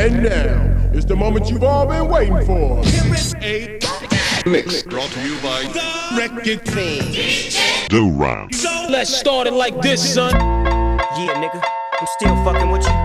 And 0.00 0.22
now 0.22 0.90
is 0.94 1.04
the 1.04 1.14
moment 1.14 1.50
you've 1.50 1.62
all 1.62 1.86
been 1.86 2.08
waiting 2.08 2.42
for. 2.46 2.82
Here 2.86 3.14
is 3.14 3.34
a 3.42 3.78
Mix 4.48 4.82
brought 4.84 5.10
to 5.10 5.20
you 5.20 5.38
by 5.42 5.64
The 5.64 6.16
record 6.16 6.64
thing. 6.64 7.02
Doe-ran. 7.90 8.50
So 8.50 8.86
Let's 8.88 9.14
start 9.14 9.46
it 9.46 9.52
like 9.52 9.78
this, 9.82 10.14
son. 10.14 10.32
Yeah, 10.32 11.34
nigga, 11.36 11.62
I'm 12.00 12.06
still 12.16 12.34
fucking 12.44 12.70
with 12.70 12.80
you. 12.80 12.96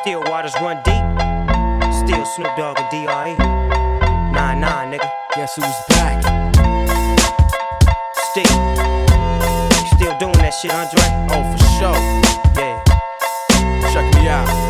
Still 0.00 0.24
waters 0.28 0.52
run 0.60 0.82
deep. 0.82 1.04
Still 1.94 2.26
Snoop 2.26 2.56
Dogg 2.56 2.80
and 2.80 2.90
D.R.E. 2.90 3.36
Nah, 4.32 4.58
nah, 4.58 4.90
nigga. 4.90 5.08
Guess 5.36 5.54
who's 5.54 5.64
back? 5.90 6.24
Still. 8.32 8.58
Still 9.94 10.18
doing 10.18 10.38
that 10.42 10.58
shit, 10.60 10.74
Andre? 10.74 11.04
Oh, 11.30 11.44
for 11.52 11.62
sure. 11.78 11.94
Yeah. 12.60 13.92
Check 13.92 14.12
me 14.16 14.26
out. 14.26 14.69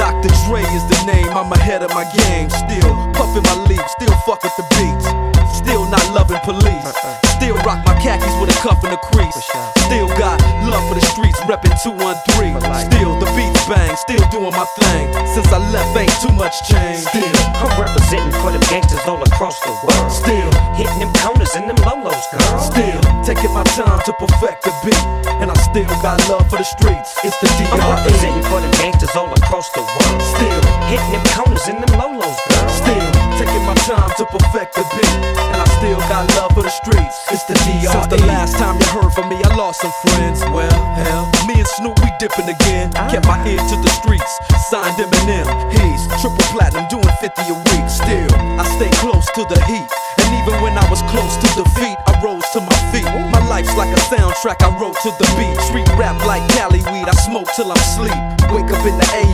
Dr. 0.00 0.32
Dre 0.48 0.64
is 0.72 0.80
the 0.88 0.96
name, 1.04 1.28
I'm 1.36 1.52
ahead 1.52 1.82
of 1.82 1.90
my 1.92 2.08
game. 2.16 2.48
Still 2.48 2.96
puffin' 3.12 3.44
my 3.44 3.68
leaf, 3.68 3.84
still 4.00 4.16
fuck 4.24 4.40
with 4.42 4.56
the 4.56 4.64
beats. 4.80 5.04
Still 5.52 5.84
not 5.92 6.00
loving 6.16 6.40
police. 6.40 6.88
Uh-uh. 6.88 7.20
Still 7.36 7.56
rock 7.68 7.84
my 7.84 7.92
khakis 8.00 8.32
with 8.40 8.48
a 8.48 8.56
cuff 8.64 8.80
and 8.80 8.96
a 8.96 9.00
crease. 9.12 9.36
Still 9.84 10.08
got 10.16 10.40
love 10.72 10.80
for 10.88 10.96
the 10.96 11.04
streets, 11.04 11.36
reppin' 11.44 11.76
213. 11.84 12.56
Still 12.88 13.12
the 13.20 13.28
beats 13.36 13.60
bang, 13.68 13.92
still 14.00 14.24
doing 14.32 14.56
my 14.56 14.64
thing. 14.80 15.12
Since 15.36 15.52
I 15.52 15.60
left, 15.68 15.92
ain't 15.92 16.16
too 16.24 16.32
much 16.32 16.56
change. 16.64 17.04
Still, 17.04 17.36
I'm 17.60 17.68
representing 17.76 18.32
for 18.40 18.56
them 18.56 18.64
gangsters 18.72 19.04
all 19.04 19.20
across 19.20 19.60
the 19.60 19.72
world. 19.84 20.08
still, 20.08 20.48
Hitting 20.80 20.96
them 21.04 21.12
corners 21.20 21.52
and 21.60 21.68
them 21.68 21.76
lolos, 21.84 22.24
girl. 22.32 22.56
still 22.56 23.00
taking 23.20 23.52
my 23.52 23.64
time 23.76 24.00
to 24.08 24.12
perfect 24.16 24.64
the 24.64 24.72
beat. 24.80 25.04
And 25.44 25.50
I 25.50 25.56
still 25.60 25.88
got 26.00 26.20
love 26.28 26.48
for 26.48 26.56
the 26.56 26.64
streets. 26.64 27.16
It's 27.24 27.36
the 27.40 27.48
I'm 27.72 27.80
DRE. 27.80 27.88
representing 28.00 28.44
for 28.48 28.60
them 28.60 28.72
gangsters 28.80 29.12
all 29.16 29.32
across 29.32 29.68
the 29.72 29.80
world. 29.80 29.89
Still, 30.22 30.60
Hitting 30.90 31.12
them 31.14 31.24
corners 31.38 31.66
and 31.70 31.78
them 31.78 31.92
lolos, 32.00 32.34
girl. 32.50 32.68
Still 32.68 33.08
taking 33.38 33.64
my 33.64 33.74
time 33.86 34.10
to 34.18 34.26
perfect 34.26 34.74
the 34.74 34.82
beat, 34.90 35.16
and 35.54 35.62
I 35.62 35.66
still 35.78 36.00
got 36.10 36.26
love 36.34 36.50
for 36.52 36.62
the 36.66 36.74
streets. 36.82 37.14
It's 37.30 37.44
the 37.46 37.54
DRE. 37.62 37.86
Since 37.86 38.08
the 38.10 38.20
last 38.26 38.58
time 38.58 38.74
you 38.74 38.86
heard 38.90 39.12
from 39.14 39.30
me, 39.30 39.38
I 39.38 39.54
lost 39.54 39.80
some 39.80 39.94
friends. 40.02 40.42
Well, 40.50 40.74
hell, 40.98 41.30
me 41.46 41.62
and 41.62 41.70
Snoop 41.78 41.94
we 42.02 42.10
dipping 42.18 42.50
again. 42.50 42.90
Ah. 42.98 43.06
Kept 43.06 43.24
my 43.30 43.38
ear 43.46 43.62
to 43.62 43.76
the 43.78 43.92
streets, 44.02 44.32
signed 44.68 44.98
Eminem. 44.98 45.46
He's 45.70 46.02
triple 46.18 46.42
platinum, 46.50 46.90
doing 46.90 47.06
50 47.22 47.38
a 47.48 47.56
week. 47.70 47.86
Still, 47.86 48.30
I 48.58 48.66
stay 48.76 48.90
close 48.98 49.30
to 49.38 49.46
the 49.46 49.62
heat, 49.70 49.88
and 50.26 50.28
even 50.42 50.58
when 50.58 50.74
I 50.74 50.84
was 50.90 51.00
close 51.14 51.38
to 51.38 51.48
defeat, 51.54 51.96
I 52.10 52.18
rose 52.18 52.44
to 52.52 52.60
my 52.60 52.78
feet. 52.90 53.06
My 53.30 53.40
life's 53.46 53.72
like 53.78 53.94
a 53.94 54.02
soundtrack, 54.10 54.58
I 54.58 54.74
wrote 54.74 54.98
to 55.06 55.14
the 55.22 55.28
beat. 55.38 55.54
Street 55.70 55.86
rap 55.94 56.18
like 56.26 56.42
Cali 56.58 56.82
weed, 56.90 57.06
I 57.06 57.14
smoke 57.30 57.46
till 57.54 57.70
I'm 57.70 57.84
sleep. 57.94 58.18
Wake 58.50 58.66
up 58.74 58.82
in 58.82 58.98
the 58.98 59.06
AM, 59.14 59.29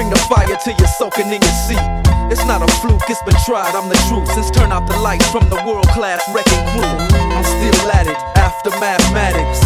bring 0.00 0.08
the 0.08 0.18
fire 0.32 0.56
till 0.64 0.74
you're 0.78 0.88
soaking 0.96 1.26
in 1.26 1.42
your 1.42 1.56
seat. 1.68 1.84
It's 2.32 2.46
not 2.46 2.62
a 2.62 2.68
fluke, 2.80 3.02
it's 3.10 3.22
been 3.22 3.36
tried, 3.44 3.74
I'm 3.74 3.90
the 3.90 4.00
truth. 4.08 4.32
Since 4.32 4.50
turn 4.50 4.72
out 4.72 4.88
the 4.88 4.96
lights 4.98 5.28
from 5.28 5.50
the 5.50 5.62
world 5.66 5.88
class 5.88 6.22
wrecking 6.32 6.64
crew, 6.72 6.88
I'm 7.36 7.44
still 7.44 7.90
at 7.92 8.06
it 8.06 8.39
after 8.60 8.76
mathematics. 8.76 9.64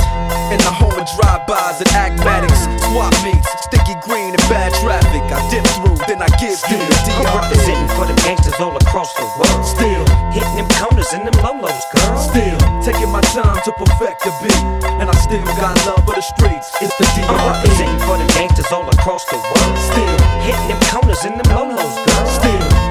In 0.54 0.58
the 0.62 0.70
home 0.70 0.94
of 0.94 1.02
drive-bys 1.18 1.82
and 1.82 1.90
acmatics, 1.98 2.62
swap 2.86 3.10
meets, 3.26 3.50
sticky 3.66 3.98
green 4.06 4.30
and 4.30 4.46
bad 4.46 4.70
traffic. 4.78 5.22
I 5.34 5.42
dip 5.50 5.66
through, 5.74 5.98
then 6.06 6.22
I 6.22 6.30
give 6.38 6.54
you 6.70 6.78
the 6.78 6.94
I'm 7.18 7.26
representing 7.34 7.90
for 7.98 8.06
them 8.06 8.14
gangsters 8.22 8.54
all 8.62 8.76
across 8.76 9.10
the 9.18 9.26
world. 9.34 9.66
Still, 9.66 10.04
Hitting 10.30 10.62
them 10.62 10.70
corners 10.78 11.10
and 11.10 11.26
them 11.26 11.34
lolos, 11.42 11.82
girl. 11.90 12.18
still 12.22 12.58
taking 12.86 13.10
my 13.10 13.22
time 13.34 13.58
to 13.66 13.72
perfect 13.74 14.22
the 14.22 14.30
beat, 14.38 14.62
and 15.02 15.10
I 15.10 15.14
still 15.18 15.42
got 15.58 15.74
love 15.90 16.06
for 16.06 16.14
the 16.14 16.22
streets. 16.22 16.70
It's 16.78 16.94
the 16.94 17.06
I'm 17.26 17.42
representing 17.50 17.98
for 18.06 18.14
them 18.14 18.30
gangsters 18.38 18.70
all 18.70 18.86
across 18.86 19.26
the 19.26 19.38
world. 19.42 19.74
Still. 19.90 20.18
Hitting 20.46 20.68
them 20.70 20.80
corners 20.86 21.24
and 21.26 21.34
them 21.34 21.50
lolos, 21.50 21.94
girl. 22.06 22.26
Still 22.30 22.63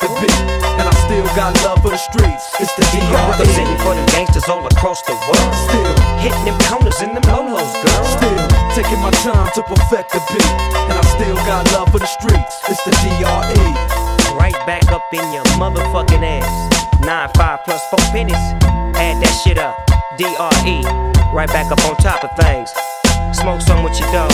the 0.00 0.08
beat, 0.20 0.40
and 0.80 0.88
I 0.88 0.94
still 1.04 1.24
got 1.36 1.52
love 1.64 1.80
for 1.84 1.90
the 1.92 2.00
streets. 2.00 2.44
It's 2.58 2.72
the 2.74 2.84
DRE. 2.92 3.04
representing 3.30 3.78
for 3.84 3.94
them 3.94 4.06
gangsters 4.12 4.48
all 4.48 4.64
across 4.66 5.02
the 5.02 5.12
world. 5.28 5.52
Still, 5.68 5.92
Hitting 6.24 6.44
them 6.44 6.58
corners 6.68 7.00
and 7.00 7.16
them 7.16 7.24
lolos, 7.28 7.72
girl. 7.84 8.04
still 8.04 8.40
taking 8.72 9.00
my 9.00 9.12
time 9.20 9.48
to 9.54 9.62
perfect 9.62 10.12
the 10.12 10.20
beat, 10.32 10.52
and 10.88 10.96
I 10.96 11.04
still 11.16 11.36
got 11.44 11.68
love 11.72 11.92
for 11.92 12.00
the 12.00 12.08
streets. 12.08 12.56
It's 12.68 12.82
the 12.84 12.92
DRE. 13.04 13.68
Right 14.36 14.56
back 14.64 14.90
up 14.92 15.04
in 15.12 15.24
your 15.32 15.44
motherfucking 15.60 16.24
ass. 16.24 17.00
Nine 17.00 17.28
five 17.36 17.60
plus 17.64 17.82
four 17.90 18.00
pennies. 18.12 18.44
Add 18.96 19.20
that 19.20 19.34
shit 19.44 19.58
up. 19.58 19.76
DRE. 20.16 20.76
Right 21.32 21.48
back 21.48 21.70
up 21.70 21.80
on 21.84 21.96
top 21.96 22.24
of 22.24 22.30
things. 22.36 22.72
Smoke 23.36 23.60
some 23.60 23.84
with 23.84 23.98
your 24.00 24.10
dog. 24.12 24.32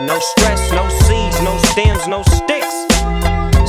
No 0.00 0.18
stress, 0.18 0.72
no 0.72 0.88
seeds, 1.06 1.40
no 1.42 1.56
stems, 1.70 2.06
no 2.08 2.22
sticks. 2.22 2.91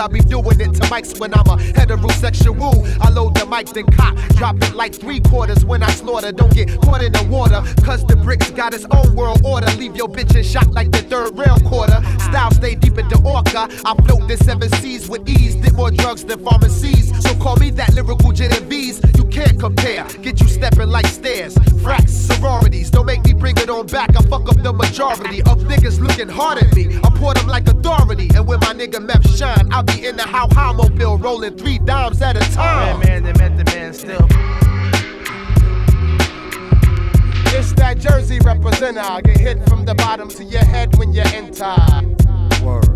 I 0.00 0.06
be 0.06 0.20
doing 0.20 0.58
it 0.60 0.72
to 0.72 0.82
mics 0.88 1.20
when 1.20 1.34
I'm 1.34 1.46
a 1.46 1.56
heterosexual. 1.58 2.88
I 3.02 3.10
load 3.10 3.34
the 3.34 3.44
mic, 3.44 3.66
then 3.68 3.84
cop. 3.84 4.16
Drop 4.36 4.56
it 4.62 4.74
like 4.74 4.94
three 4.94 5.20
quarters 5.20 5.62
when 5.62 5.82
I 5.82 5.90
slaughter. 5.90 6.32
Don't 6.32 6.54
get 6.54 6.80
caught 6.80 7.02
in 7.02 7.12
the 7.12 7.22
water. 7.24 7.62
Cause 7.84 8.06
the 8.06 8.16
bricks 8.16 8.50
got 8.50 8.72
its 8.72 8.86
own 8.92 9.14
world 9.14 9.44
order. 9.44 9.66
Leave 9.76 9.96
your 9.96 10.08
bitch 10.08 10.34
in 10.34 10.42
shock 10.42 10.68
like 10.68 10.90
the 10.90 11.02
third 11.02 11.36
rail 11.38 11.58
quarter. 11.66 12.00
Style 12.18 12.50
stay 12.52 12.76
deep 12.76 12.96
in 12.96 13.08
the 13.10 13.20
orca. 13.22 13.68
I 13.84 13.94
float 14.06 14.26
the 14.26 14.38
seven 14.38 14.70
seas 14.80 15.06
with 15.06 15.28
ease. 15.28 15.54
Did 15.56 15.74
more 15.74 15.90
drugs 15.90 16.24
than 16.24 16.42
pharmacies. 16.42 17.12
So 17.22 17.34
call 17.34 17.56
me 17.56 17.68
that 17.72 17.92
lyrical 17.92 18.32
Genovese. 18.32 19.02
You 19.16 19.24
can't 19.40 19.58
compare. 19.58 20.04
Get 20.22 20.40
you 20.40 20.48
stepping 20.48 20.88
like 20.88 21.06
stairs. 21.06 21.54
Fracks, 21.82 22.10
sororities. 22.10 22.90
Don't 22.90 23.06
make 23.06 23.24
me 23.24 23.32
bring 23.32 23.56
it 23.56 23.70
on 23.70 23.86
back. 23.86 24.10
I 24.16 24.22
fuck 24.22 24.48
up 24.48 24.62
the 24.62 24.72
majority 24.72 25.40
of 25.42 25.58
niggas 25.70 25.98
looking 25.98 26.28
hard 26.28 26.58
at 26.58 26.74
me. 26.74 26.98
I 27.02 27.10
pour 27.16 27.32
them 27.32 27.46
like 27.46 27.66
authority. 27.66 28.28
And 28.34 28.46
when 28.46 28.60
my 28.60 28.74
nigga 28.74 29.00
Meth 29.02 29.28
shine, 29.36 29.72
I'll 29.72 29.82
be 29.82 30.06
in 30.06 30.16
the 30.16 30.24
how 30.24 30.48
how 30.52 30.72
mobile 30.72 31.16
rolling 31.16 31.56
three 31.56 31.78
dimes 31.78 32.20
at 32.20 32.36
a 32.36 32.52
time. 32.52 33.00
Man, 33.00 33.22
man, 33.22 33.22
they 33.22 33.32
met 33.38 33.56
the 33.56 33.64
man 33.72 33.94
still. 33.94 34.26
It's 37.56 37.72
that 37.74 37.98
Jersey 37.98 38.38
representer. 38.40 39.22
Get 39.22 39.38
hit 39.38 39.68
from 39.68 39.84
the 39.86 39.94
bottom 39.94 40.28
to 40.28 40.44
your 40.44 40.64
head 40.64 40.96
when 40.98 41.12
you 41.12 41.22
enter. 41.24 41.76
Word. 42.62 42.88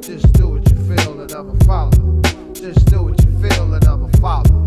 Just 0.00 0.32
do 0.34 0.48
what 0.50 0.70
you 0.70 0.76
feel 0.96 1.20
and 1.20 1.32
never 1.32 1.56
follow. 1.64 2.22
Just 2.52 2.86
do 2.86 3.02
what 3.02 3.24
you 3.24 3.30
feel 3.40 3.74
and 3.74 3.84
never 3.84 4.08
follow. 4.18 4.64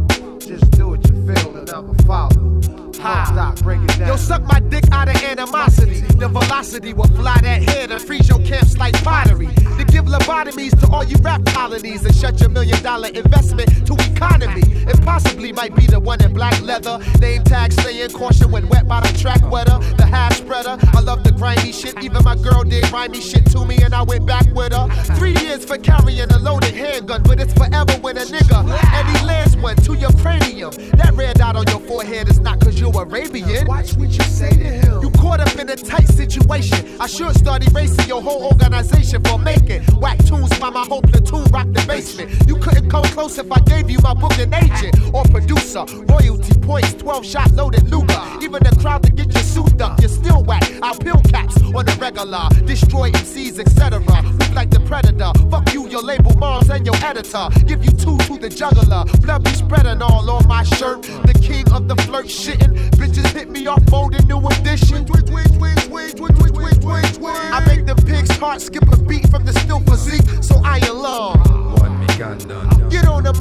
Just 0.48 0.72
do 0.72 0.88
what 0.88 1.06
you 1.10 1.14
feel 1.28 1.58
and 1.58 1.68
never 1.68 1.94
follow. 2.06 2.62
Ha. 3.00 3.26
Stop, 3.32 3.60
break 3.64 3.82
it 3.82 4.00
down. 4.00 4.08
Yo, 4.08 4.16
suck 4.16 4.42
my 4.44 4.62
dick 4.62 4.86
out 4.94 5.10
of 5.10 5.22
animosity. 5.22 6.00
The 6.00 6.30
velocity 6.30 6.94
will 6.94 7.10
fly 7.10 7.38
that 7.42 7.64
head 7.64 7.92
and 7.92 8.02
freeze 8.02 8.30
your 8.30 8.40
camps 8.40 8.78
like 8.78 8.94
pottery. 9.04 9.48
To 9.78 9.84
give 9.84 10.06
lobotomies 10.06 10.80
to 10.80 10.88
all 10.88 11.04
you 11.04 11.18
rap 11.18 11.44
colonies 11.48 12.06
and 12.06 12.16
shut 12.16 12.40
your 12.40 12.50
million 12.50 12.82
dollar 12.82 13.10
investment 13.10 13.86
to 13.88 13.94
economy. 14.12 14.64
It 14.88 15.02
possibly 15.04 15.52
might 15.52 15.76
be 15.76 15.86
the 15.86 16.00
one 16.00 16.24
in 16.24 16.34
black 16.34 16.60
leather. 16.62 17.00
Name 17.20 17.44
tag 17.44 17.74
saying 17.74 18.12
caution 18.12 18.50
when 18.50 18.70
wet 18.70 18.88
by 18.88 19.02
the 19.02 19.18
track 19.18 19.44
weather. 19.52 19.80
The 19.98 20.06
hash 20.06 20.38
spreader. 20.38 20.78
I 20.94 21.02
love 21.02 21.26
the 21.26 21.34
grimy 21.34 21.74
shit. 21.74 22.02
Even 22.02 22.24
my 22.24 22.36
girl 22.36 22.64
did 22.64 22.86
grimy 22.86 23.20
shit 23.20 23.46
to 23.52 23.66
me 23.66 23.84
and 23.84 23.94
I 23.94 24.02
went 24.02 24.26
back 24.26 24.46
with 24.56 24.72
her. 24.72 24.88
Three 25.18 25.36
years 25.42 25.66
for 25.66 25.78
carrying 25.78 26.32
a 26.32 26.38
loaded 26.40 26.74
handgun, 26.74 27.22
but 27.24 27.40
it's 27.42 27.54
forever 27.54 27.94
when 28.00 28.18
a 28.18 28.26
nigga 28.26 28.64
and 28.94 29.18
he 29.18 29.26
lands 29.26 29.58
one 29.58 29.76
to 29.76 29.94
your 29.96 30.12
cranium. 30.38 30.72
That 30.98 31.13
red 31.16 31.38
dot 31.38 31.56
on 31.56 31.66
your 31.68 31.80
forehead 31.81 32.30
is 32.30 32.39
not 32.39 32.60
cause 32.60 32.80
you're 32.80 32.92
Arabian. 33.01 33.68
Watch 33.68 33.94
what 33.95 34.10
you 34.10 34.24
say 34.24 34.50
to 34.50 34.56
him. 34.56 35.01
You 35.01 35.10
caught 35.12 35.39
up 35.39 35.56
in 35.57 35.69
a 35.69 35.75
tight 35.75 36.07
situation. 36.07 36.98
I 37.00 37.07
should 37.07 37.36
start 37.36 37.68
erasing 37.68 38.07
your 38.07 38.22
whole 38.22 38.45
organization 38.45 39.24
for 39.24 39.38
making 39.39 39.84
whack 40.00 40.18
tunes 40.25 40.57
by 40.60 40.69
my 40.69 40.86
whole 40.86 41.01
platoon 41.01 41.44
rock 41.45 41.68
the 41.72 41.84
basement. 41.88 42.48
You 42.48 42.57
couldn't 42.57 42.89
come 42.89 43.04
close 43.04 43.38
if 43.38 43.51
I 43.51 43.60
gave 43.62 43.89
you 43.89 44.00
my 44.01 44.13
booking 44.13 44.54
agent 44.54 44.95
or 45.13 45.24
producer. 45.25 45.86
Royalty 46.07 46.60
points, 46.62 46.94
12 46.94 47.25
shot 47.25 47.51
loaded 47.51 47.90
Luger. 47.90 48.22
Even 48.42 48.63
the 48.63 48.78
crowd 48.81 49.04
to 49.04 49.12
get 49.12 49.33
your 49.33 49.44
suit 49.44 49.81
up, 49.81 50.00
you're 50.00 50.10
still 50.10 50.44
whack. 50.44 50.63
I'll 50.81 50.98
pill 50.98 51.22
caps 51.30 51.57
on 51.62 51.86
the 51.86 51.98
regular, 52.00 52.50
destroy 52.66 53.12
MCs, 53.12 53.60
etc. 53.60 54.00
Move 54.00 54.54
like 54.54 54.69
the 54.69 54.80
predator. 54.81 55.31
Fuck 55.50 55.74
you, 55.74 55.88
your 55.88 56.01
label 56.01 56.36
moms, 56.38 56.69
and 56.69 56.86
your 56.86 56.95
editor. 56.98 57.50
Give 57.66 57.83
you 57.83 57.92
two 57.92 58.18
to 58.28 58.38
the 58.38 58.50
juggler. 58.50 59.06
Blood 59.22 59.44
be 59.44 59.51
spreading 59.51 60.01
all 60.01 60.27
on 60.30 60.48
my 60.48 60.64
shirt. 60.64 61.04
The 61.04 61.34
king 61.42 61.70
of 61.72 61.88
the 61.88 61.96
flirt 62.04 62.28
shitting. 62.28 62.76
Bitches 62.92 63.32
hit 63.34 63.50
me 63.50 63.68
off 63.68 63.84
mode 63.90 64.16
in 64.16 64.28
new 64.28 64.40
edition. 64.48 65.06
I 67.58 67.64
make 67.66 67.86
the 67.86 67.96
pig's 68.06 68.36
heart 68.38 68.62
skip 68.62 68.92
a 68.92 68.98
beat 68.98 69.30
from 69.30 69.46
the 69.46 69.54
still 69.54 69.80
physique, 69.82 70.44
so 70.44 70.62
I 70.64 70.80
alarm. 70.80 71.40
One 71.80 72.00
me 72.00 72.08
gun 72.18 72.38
done. 72.40 72.77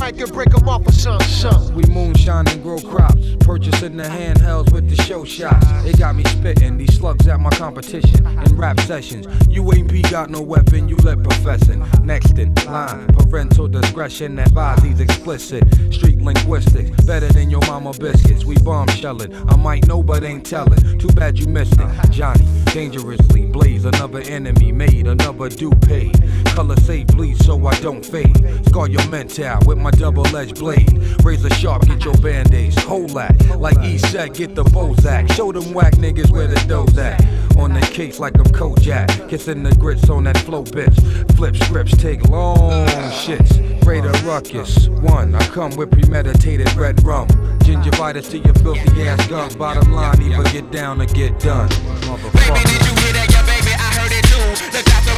Mic 0.01 0.21
and 0.21 0.33
break 0.33 0.55
'em 0.55 0.69
off 0.69 0.87
a 0.87 0.93
shun 0.93 1.21
shun. 1.21 1.75
We 1.75 1.83
moonshine 1.85 2.47
and 2.49 2.63
grow 2.63 2.79
crops. 2.79 3.23
Purchasing 3.41 3.97
the 3.97 4.05
handhelds 4.05 4.73
with 4.73 4.89
the 4.89 5.01
show 5.03 5.25
shots. 5.25 5.67
It 5.85 5.99
got 5.99 6.15
me 6.17 6.25
spitting 6.25 6.77
these 6.77 6.95
slugs 6.97 7.27
at 7.27 7.41
my 7.41 7.51
competition 7.51 8.27
in 8.45 8.57
rap 8.57 8.79
sessions. 8.81 9.27
You 9.49 9.73
ain't 9.73 9.91
be 9.91 10.03
got 10.03 10.31
no 10.31 10.43
weapon, 10.43 10.89
you 10.89 10.97
let 10.97 11.23
professing. 11.23 11.85
Next 12.03 12.39
in 12.39 12.55
line, 12.67 13.07
parental 13.09 13.69
discretion 13.69 14.39
advises 14.39 15.01
explicit. 15.01 15.65
Street 15.93 16.21
linguistics, 16.21 16.91
better 17.05 17.29
than 17.29 17.51
your 17.51 17.65
mama 17.67 17.93
biscuits. 17.93 18.45
We 18.45 18.57
bomb 18.57 18.89
shelling. 18.89 19.33
I 19.49 19.57
might 19.57 19.87
know 19.87 20.03
but 20.03 20.25
ain't 20.25 20.45
telling. 20.45 20.99
Too 20.99 21.09
bad 21.09 21.39
you 21.39 21.47
missed 21.47 21.81
it. 21.81 22.11
Johnny, 22.11 22.47
dangerously 22.67 23.47
blaze 23.47 23.85
another 23.85 24.21
enemy 24.21 24.73
made, 24.73 25.07
another 25.07 25.49
due 25.49 25.71
paid. 25.71 26.17
Color 26.47 26.77
say 26.81 27.05
bleed 27.05 27.43
so 27.43 27.67
I 27.67 27.75
don't 27.81 28.05
fade. 28.05 28.45
Scar 28.67 28.89
your 28.89 29.07
mental 29.09 29.59
with 29.67 29.79
my 29.79 29.86
double 29.91 30.27
edged 30.37 30.59
blade. 30.59 30.93
Razor 31.25 31.51
sharp, 31.51 31.87
get 31.87 32.05
your 32.05 32.17
band 32.19 32.53
aids. 32.55 32.83
Hold 32.85 33.11
that. 33.11 33.59
Like 33.59 33.79
E 33.85 33.99
said, 33.99 34.35
get 34.35 34.55
the 34.55 34.65
Bozak. 34.65 35.33
Show 35.33 35.53
them 35.53 35.73
whack 35.73 35.95
niggas 35.95 36.31
where 36.31 36.47
the 36.47 36.61
dough's 36.69 36.97
at. 36.99 37.25
On 37.57 37.73
the 37.73 37.81
case 37.81 38.19
like 38.19 38.37
I'm 38.39 38.45
Kojak. 38.45 39.29
Kissing 39.29 39.63
the 39.63 39.75
grits 39.77 40.11
on 40.11 40.25
that 40.25 40.37
flow, 40.39 40.63
bitch. 40.63 40.97
Flip 41.37 41.57
scripts, 41.57 41.97
take 41.97 42.23
long 42.29 42.87
shits. 43.09 43.85
Raider 43.87 44.13
ruckus. 44.27 44.89
One, 44.89 45.35
I 45.35 45.47
come 45.49 45.75
with 45.77 45.91
premeditated 45.91 46.73
red 46.75 47.03
rum. 47.03 47.29
Gingivitis 47.61 48.31
to 48.31 48.39
your 48.39 48.55
filthy 48.55 49.09
ass 49.09 49.27
gums. 49.27 49.57
Bottom 49.57 49.93
line, 49.93 50.21
either 50.23 50.45
get 50.51 50.71
down 50.71 51.01
or 51.01 51.07
get 51.07 51.39
done. 51.41 51.69
Motherfucker. 52.05 52.63
Did 52.63 52.87
you 52.87 52.95
hear 53.03 53.13
that? 53.15 53.29
Yeah, 53.31 53.43
baby, 53.47 53.73
I 53.73 53.89
heard 53.97 54.13
it 54.13 54.25
too. 54.29 54.71
The 54.71 54.83
window, 54.85 55.16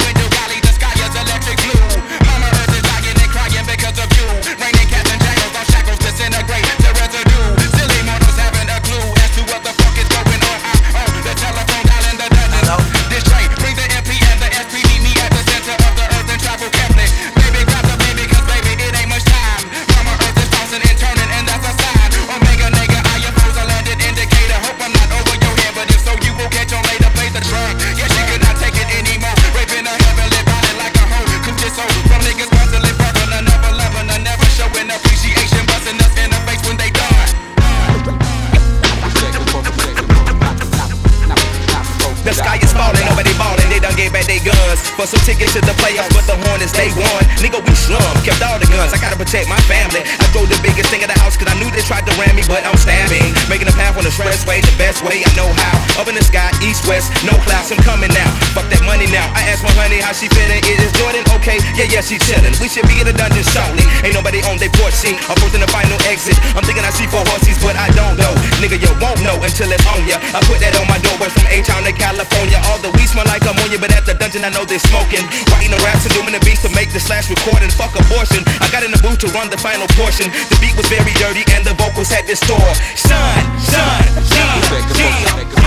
Hornets, 46.68 46.72
they 46.72 46.90
won. 47.00 47.22
Nigga, 47.40 47.60
we 47.64 47.74
slum, 47.74 48.00
kept 48.24 48.42
all 48.42 48.58
the 48.58 48.66
guns. 48.66 48.92
I 48.92 48.98
gotta 49.00 49.16
protect 49.16 49.48
my 49.48 49.60
family. 49.64 50.02
I 50.04 50.27
the 50.44 50.58
biggest 50.62 50.92
thing 50.92 51.02
in 51.02 51.08
the 51.08 51.18
house, 51.18 51.34
cause 51.38 51.48
I 51.48 51.56
knew 51.58 51.70
they 51.72 51.82
tried 51.82 52.04
to 52.06 52.14
ram 52.20 52.36
me, 52.36 52.44
but 52.46 52.62
I'm 52.66 52.76
stabbing. 52.76 53.32
Making 53.48 53.66
a 53.70 53.74
path 53.74 53.96
on 53.96 54.04
the 54.04 54.12
expressway, 54.12 54.60
the 54.62 54.74
best 54.76 55.02
way 55.02 55.24
I 55.24 55.30
know 55.34 55.48
how. 55.50 56.02
Up 56.02 56.06
in 56.06 56.14
the 56.14 56.24
sky, 56.24 56.50
east, 56.62 56.86
west, 56.86 57.10
no 57.24 57.34
clouds, 57.46 57.72
I'm 57.72 57.80
coming 57.82 58.12
now. 58.12 58.30
Fuck 58.54 58.68
that 58.70 58.82
money 58.84 59.06
now. 59.10 59.26
I 59.34 59.46
asked 59.50 59.64
my 59.64 59.72
honey 59.74 60.02
how 60.02 60.12
she 60.12 60.28
feeling. 60.30 60.60
Is 60.66 60.92
Jordan 60.98 61.24
okay? 61.38 61.58
Yeah, 61.74 61.90
yeah, 61.90 62.02
she 62.02 62.20
chillin'. 62.20 62.54
We 62.60 62.68
should 62.68 62.86
be 62.86 63.00
in 63.00 63.06
the 63.06 63.16
dungeon 63.16 63.42
shortly. 63.42 63.82
Ain't 64.04 64.14
nobody 64.14 64.42
on 64.46 64.60
their 64.60 64.70
porch 64.78 64.94
seat. 64.94 65.18
Approaching 65.26 65.62
the 65.62 65.70
final 65.70 65.98
exit. 66.06 66.38
I'm 66.54 66.62
thinking 66.62 66.84
I 66.84 66.92
see 66.94 67.08
four 67.10 67.24
horses, 67.30 67.58
but 67.62 67.74
I 67.74 67.90
don't 67.98 68.14
know. 68.14 68.32
Nigga, 68.62 68.78
you 68.78 68.90
won't 69.02 69.20
know 69.24 69.36
until 69.40 69.70
it's 69.70 69.86
on 69.90 70.04
ya. 70.06 70.20
I 70.34 70.40
put 70.46 70.60
that 70.62 70.76
on 70.78 70.86
my 70.86 70.98
door, 71.02 71.16
but 71.18 71.32
from 71.34 71.46
A-Town 71.50 71.82
to 71.84 71.94
California. 71.94 72.58
All 72.70 72.78
the 72.78 72.90
weed 72.94 73.10
smell 73.10 73.26
like 73.26 73.42
ammonia, 73.42 73.78
but 73.78 73.90
at 73.94 74.06
the 74.06 74.14
dungeon 74.14 74.44
I 74.44 74.50
know 74.50 74.64
they 74.64 74.78
smoking. 74.78 75.24
Writing 75.50 75.72
the 75.72 75.80
raps 75.82 76.06
and 76.06 76.14
doing 76.14 76.32
the 76.32 76.42
beats 76.46 76.62
to 76.62 76.70
make 76.72 76.92
the 76.94 77.00
slash 77.00 77.28
recording. 77.28 77.70
Fuck 77.74 77.96
abortion. 77.98 78.44
I 78.62 78.70
got 78.70 78.86
in 78.86 78.92
the 78.94 79.00
booth 79.02 79.18
to 79.24 79.28
run 79.34 79.50
the 79.50 79.58
final 79.58 79.90
portion. 79.98 80.27
The 80.30 80.58
beat 80.60 80.76
was 80.76 80.86
very 80.86 81.12
dirty 81.14 81.44
and 81.54 81.64
the 81.64 81.74
vocals 81.74 82.10
had 82.10 82.26
this 82.26 82.40
store. 82.40 82.72
Shine, 82.94 83.46
shine, 83.60 84.08
shine, 84.24 84.62
shine. 84.94 85.58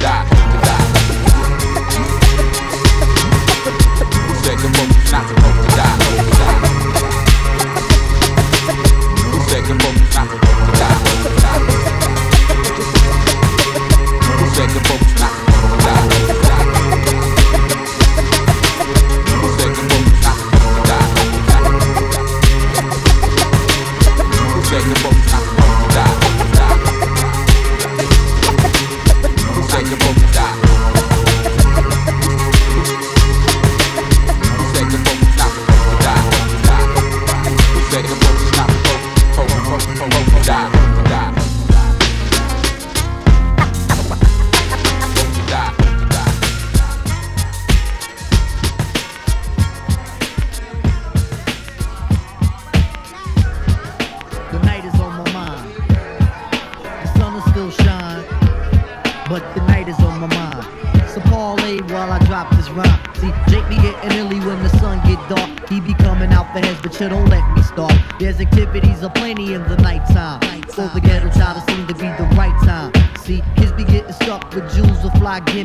die. 0.00 0.24
Who 4.26 4.34
said 4.42 4.58
the 4.58 4.68
folks 4.74 5.12
not 5.12 5.28
supposed 5.28 5.70
to 5.70 5.76
die? 5.76 6.00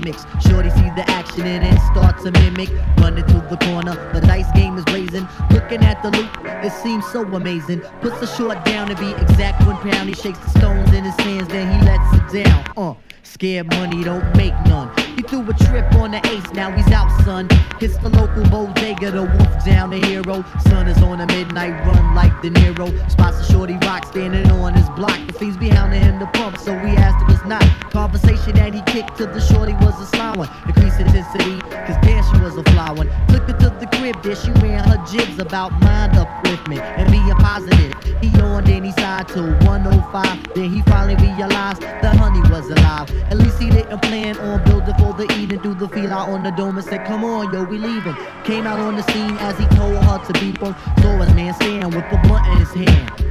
Or. 0.07 0.41
Shorty 0.41 0.69
see 0.69 0.89
the 0.95 1.03
action 1.07 1.45
and 1.45 1.63
then 1.63 1.77
start 1.91 2.21
to 2.24 2.31
mimic. 2.31 2.69
Running 2.97 3.25
to 3.25 3.33
the 3.50 3.57
corner, 3.57 3.95
the 4.13 4.21
dice 4.21 4.51
game 4.53 4.77
is 4.77 4.85
blazing. 4.85 5.27
Looking 5.51 5.83
at 5.83 6.01
the 6.03 6.12
loot, 6.12 6.29
it 6.63 6.71
seems 6.71 7.05
so 7.12 7.24
amazing. 7.24 7.81
Puts 8.01 8.19
the 8.19 8.27
short 8.27 8.63
down 8.65 8.89
to 8.89 8.95
be 8.95 9.12
exact 9.12 9.65
one 9.65 9.77
pound. 9.77 10.09
He 10.09 10.15
shakes 10.15 10.39
the 10.39 10.50
stones 10.59 10.93
in 10.93 11.03
his 11.03 11.15
hands, 11.15 11.47
then 11.47 11.79
he 11.79 11.85
lets 11.85 12.35
it 12.35 12.43
down. 12.43 12.65
Uh. 12.77 12.93
Scared 13.25 13.67
money 13.74 14.03
don't 14.03 14.24
make 14.38 14.53
none. 14.67 14.89
He 15.15 15.24
threw 15.24 15.50
a 15.50 15.53
trip 15.53 15.91
on 15.96 16.12
the 16.12 16.22
ace, 16.27 16.53
now 16.53 16.72
he's 16.72 16.88
out, 16.91 17.10
son. 17.24 17.50
Hits 17.79 17.98
the 17.98 18.10
local 18.10 18.44
bodega, 18.50 19.12
the 19.12 19.24
wolf 19.24 19.65
down 19.65 19.89
the 19.89 19.98
hero. 19.98 20.46
Sun 20.70 20.88
is 20.88 21.01
on 21.01 21.20
a 21.20 21.25
midnight 21.27 21.74
run 21.86 22.15
like 22.15 22.32
De 22.41 22.50
Niro. 22.51 22.88
Spots 23.12 23.39
a 23.39 23.51
shorty 23.51 23.77
rock 23.82 24.05
standing 24.05 24.50
on 24.51 24.74
his 24.74 24.88
block. 24.91 25.20
The 25.27 25.34
fiends 25.34 25.58
be 25.58 25.70
hounding 25.70 26.01
him 26.01 26.20
to 26.20 26.27
pump, 26.27 26.58
so 26.58 26.72
we 26.74 26.91
asked 26.91 27.25
him 27.25 27.36
it's 27.36 27.46
not. 27.46 27.63
Conversation 27.91 28.55
that 28.55 28.74
he 28.74 28.82
kicked 28.84 29.17
to 29.17 29.25
the 29.25 29.41
shorty 29.41 29.74
was 29.82 30.00
a 30.00 30.05
sly 30.05 30.38
one. 30.38 30.50
Increased 30.67 31.00
intensity, 31.00 31.60
cause 31.62 31.98
damn 32.03 32.24
she 32.32 32.41
was 32.41 32.55
a 32.58 32.63
fly 32.72 32.91
one. 32.91 33.10
Took 33.27 33.48
to 33.48 33.53
the 33.53 33.88
crib, 33.98 34.22
there 34.22 34.36
she 34.36 34.51
ran 34.62 34.84
her 34.88 35.03
jibs 35.05 35.39
about 35.39 35.72
mind 35.82 36.13
upliftment 36.13 36.82
and 36.98 37.12
being 37.12 37.29
positive. 37.36 37.94
He 38.22 38.29
on, 38.41 38.63
then 38.63 38.84
he 38.84 38.91
side 38.91 39.27
to 39.29 39.41
105. 39.65 40.53
Then 40.53 40.70
he 40.70 40.82
finally 40.84 41.15
realized 41.15 41.82
the 41.82 42.10
honey 42.10 42.41
was 42.50 42.70
alive. 42.70 43.10
At 43.29 43.38
least 43.38 43.60
he 43.60 43.69
didn't 43.69 44.01
plan 44.01 44.38
on 44.38 44.63
building 44.63 44.95
for 44.95 45.13
the 45.13 45.31
eating. 45.39 45.60
Threw 45.60 45.74
the 45.74 45.89
feet 45.89 46.10
out 46.10 46.29
on 46.29 46.43
the 46.43 46.51
dome 46.51 46.77
and 46.77 46.86
said, 46.86 47.05
Come 47.05 47.24
on, 47.24 47.53
yo, 47.53 47.63
we 47.63 47.77
leaving. 47.77 48.15
Came 48.43 48.65
out 48.67 48.79
on 48.79 48.95
the 48.95 49.03
scene 49.12 49.38
as 49.39 49.57
he 49.57 49.65
told 49.75 49.95
her 49.95 50.25
to 50.25 50.34
be 50.39 50.55
on. 50.62 50.75
Saw 51.01 51.17
his 51.17 51.34
man 51.34 51.53
stand 51.55 51.93
with 51.93 52.05
a 52.05 52.22
blunt 52.27 52.48
in 52.48 52.57
his 52.57 52.74
hand. 52.74 53.25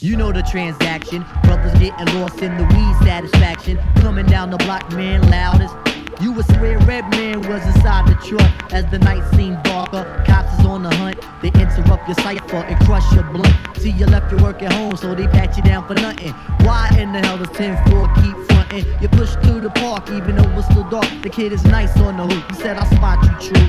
You 0.00 0.16
know 0.16 0.30
the 0.30 0.42
transaction. 0.42 1.24
Brothers 1.42 1.72
getting 1.80 2.20
lost 2.20 2.42
in 2.42 2.56
the 2.56 2.64
weed 2.64 3.08
satisfaction. 3.08 3.78
Coming 3.96 4.26
down 4.26 4.50
the 4.50 4.58
block, 4.58 4.92
man, 4.92 5.28
loudest. 5.30 5.74
You 6.20 6.32
would 6.32 6.46
swear 6.46 6.78
Redman 6.80 7.40
was 7.48 7.64
inside 7.66 8.06
the 8.08 8.14
truck 8.26 8.72
as 8.72 8.84
the 8.90 8.98
night 8.98 9.22
seemed 9.34 9.62
darker. 9.62 10.22
Cops 10.26 10.45
on 10.76 10.82
the 10.82 10.94
hunt. 10.96 11.18
They 11.40 11.48
interrupt 11.48 12.06
your 12.06 12.14
cipher 12.16 12.56
and 12.56 12.78
crush 12.84 13.10
your 13.14 13.24
blunt. 13.24 13.54
See, 13.78 13.90
you 13.90 14.04
left 14.06 14.30
your 14.30 14.42
work 14.42 14.62
at 14.62 14.72
home, 14.72 14.96
so 14.96 15.14
they 15.14 15.26
pat 15.26 15.56
you 15.56 15.62
down 15.62 15.86
for 15.88 15.94
nothing. 15.94 16.32
Why 16.66 16.94
in 17.00 17.12
the 17.12 17.20
hell 17.20 17.38
does 17.38 17.48
10 17.56 17.90
4 17.90 18.14
keep 18.20 18.36
fronting? 18.48 18.84
You 19.00 19.08
push 19.08 19.32
through 19.36 19.62
the 19.62 19.70
park, 19.70 20.10
even 20.10 20.36
though 20.36 20.58
it's 20.58 20.66
still 20.68 20.88
dark. 20.90 21.08
The 21.22 21.30
kid 21.30 21.52
is 21.52 21.64
nice 21.64 21.96
on 21.98 22.18
the 22.18 22.26
hoop. 22.26 22.44
He 22.50 22.56
said, 22.62 22.76
I 22.76 22.84
spot 22.94 23.18
you, 23.24 23.32
true. 23.48 23.68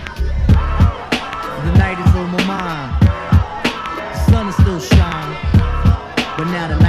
The 1.65 1.73
night 1.79 1.97
is 2.05 2.13
on 2.15 2.29
my 2.29 2.43
mind. 2.43 2.89
The 4.13 4.31
sun 4.31 4.47
is 4.49 4.55
still 4.55 4.79
shining. 4.79 5.39
But 6.37 6.45
now 6.51 6.67
the 6.67 6.79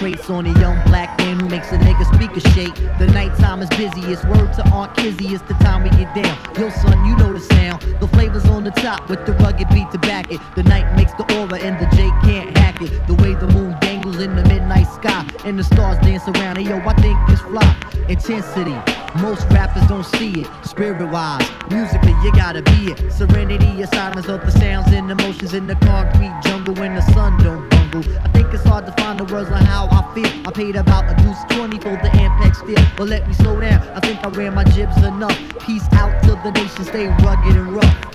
concentrates 0.00 0.30
on 0.30 0.46
a 0.46 0.60
young 0.60 0.82
black 0.86 1.18
man 1.18 1.38
who 1.38 1.48
makes 1.48 1.70
a 1.72 1.78
nigga 1.78 2.04
speaker 2.14 2.40
shake. 2.54 2.74
The 2.98 3.06
nighttime 3.08 3.60
is 3.60 3.68
busiest. 3.70 4.24
Word 4.24 4.52
to 4.54 4.66
Aunt 4.70 4.96
Kizzy. 4.96 5.34
It's 5.34 5.42
the 5.42 5.54
time 5.54 5.82
we 5.82 5.90
get 5.90 6.14
down. 6.14 6.36
Yo, 6.58 6.70
son, 6.70 7.04
you 7.04 7.16
know 7.16 7.32
the 7.32 7.40
sound. 7.40 7.82
The 8.00 8.08
flavor's 8.08 8.46
on 8.46 8.64
the 8.64 8.70
top 8.70 9.08
with 9.10 9.26
the 9.26 9.32
rugged 9.34 9.68
beat 9.68 9.90
to 9.90 9.98
back 9.98 10.32
it. 10.32 10.40
The 10.56 10.62
night 10.62 10.96
makes 10.96 11.12
the 11.14 11.24
aura 11.36 11.58
and 11.60 11.78
the 11.78 11.86
J 11.96 12.08
can't 12.24 12.56
hack 12.56 12.80
it. 12.80 13.06
The 13.06 13.14
way 13.14 13.34
the 13.34 13.48
moon 13.48 13.76
dangles 13.80 14.20
in 14.20 14.36
the 14.36 14.42
midnight 14.44 14.88
sky 14.88 15.26
and 15.44 15.58
the 15.58 15.64
stars 15.64 15.98
dance 15.98 16.26
around. 16.28 16.56
Hey 16.56 16.64
yo, 16.64 16.78
I 16.78 16.94
think 16.94 17.18
it's 17.28 17.42
fly. 17.42 17.76
Intensity. 18.08 18.76
Most 19.20 19.44
rappers 19.50 19.86
don't 19.86 20.06
see 20.06 20.42
it. 20.42 20.48
Spirit 20.64 21.06
wise, 21.10 21.46
musically, 21.70 22.14
you 22.22 22.32
gotta 22.32 22.62
be 22.62 22.92
it. 22.92 23.12
Serenity, 23.12 23.82
a 23.82 23.86
silence 23.88 24.28
of 24.28 24.40
the 24.40 24.50
sounds 24.50 24.92
and 24.92 25.10
emotions 25.10 25.52
in 25.52 25.66
the 25.66 25.76
concrete 25.76 26.34
jungle 26.42 26.74
when 26.74 26.94
the 26.94 27.02
sun 27.12 27.36
don't 27.42 27.69
I 27.92 28.28
think 28.28 28.54
it's 28.54 28.62
hard 28.62 28.86
to 28.86 28.92
find 28.92 29.18
the 29.18 29.24
words 29.24 29.50
on 29.50 29.64
how 29.64 29.88
I 29.90 30.14
feel. 30.14 30.46
I 30.46 30.52
paid 30.52 30.76
about 30.76 31.10
a 31.10 31.22
deuce 31.22 31.42
20 31.56 31.78
for 31.78 31.90
the 31.90 32.10
Ampex 32.14 32.56
steel. 32.62 32.86
But 32.96 33.08
let 33.08 33.26
me 33.26 33.34
slow 33.34 33.60
down. 33.60 33.82
I 33.88 34.00
think 34.00 34.24
I 34.24 34.28
ran 34.28 34.54
my 34.54 34.62
jibs 34.62 34.96
enough. 34.98 35.36
Peace 35.66 35.86
out 35.92 36.22
till 36.22 36.36
the 36.36 36.52
nation 36.52 36.84
stay 36.84 37.08
rugged 37.08 37.56
and 37.56 37.72
rough. 37.74 38.10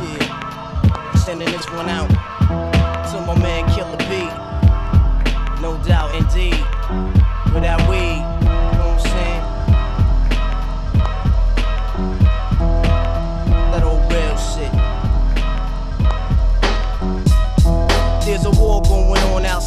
Yeah, 0.00 1.14
sending 1.16 1.50
this 1.50 1.70
one 1.70 1.90
out 1.90 2.25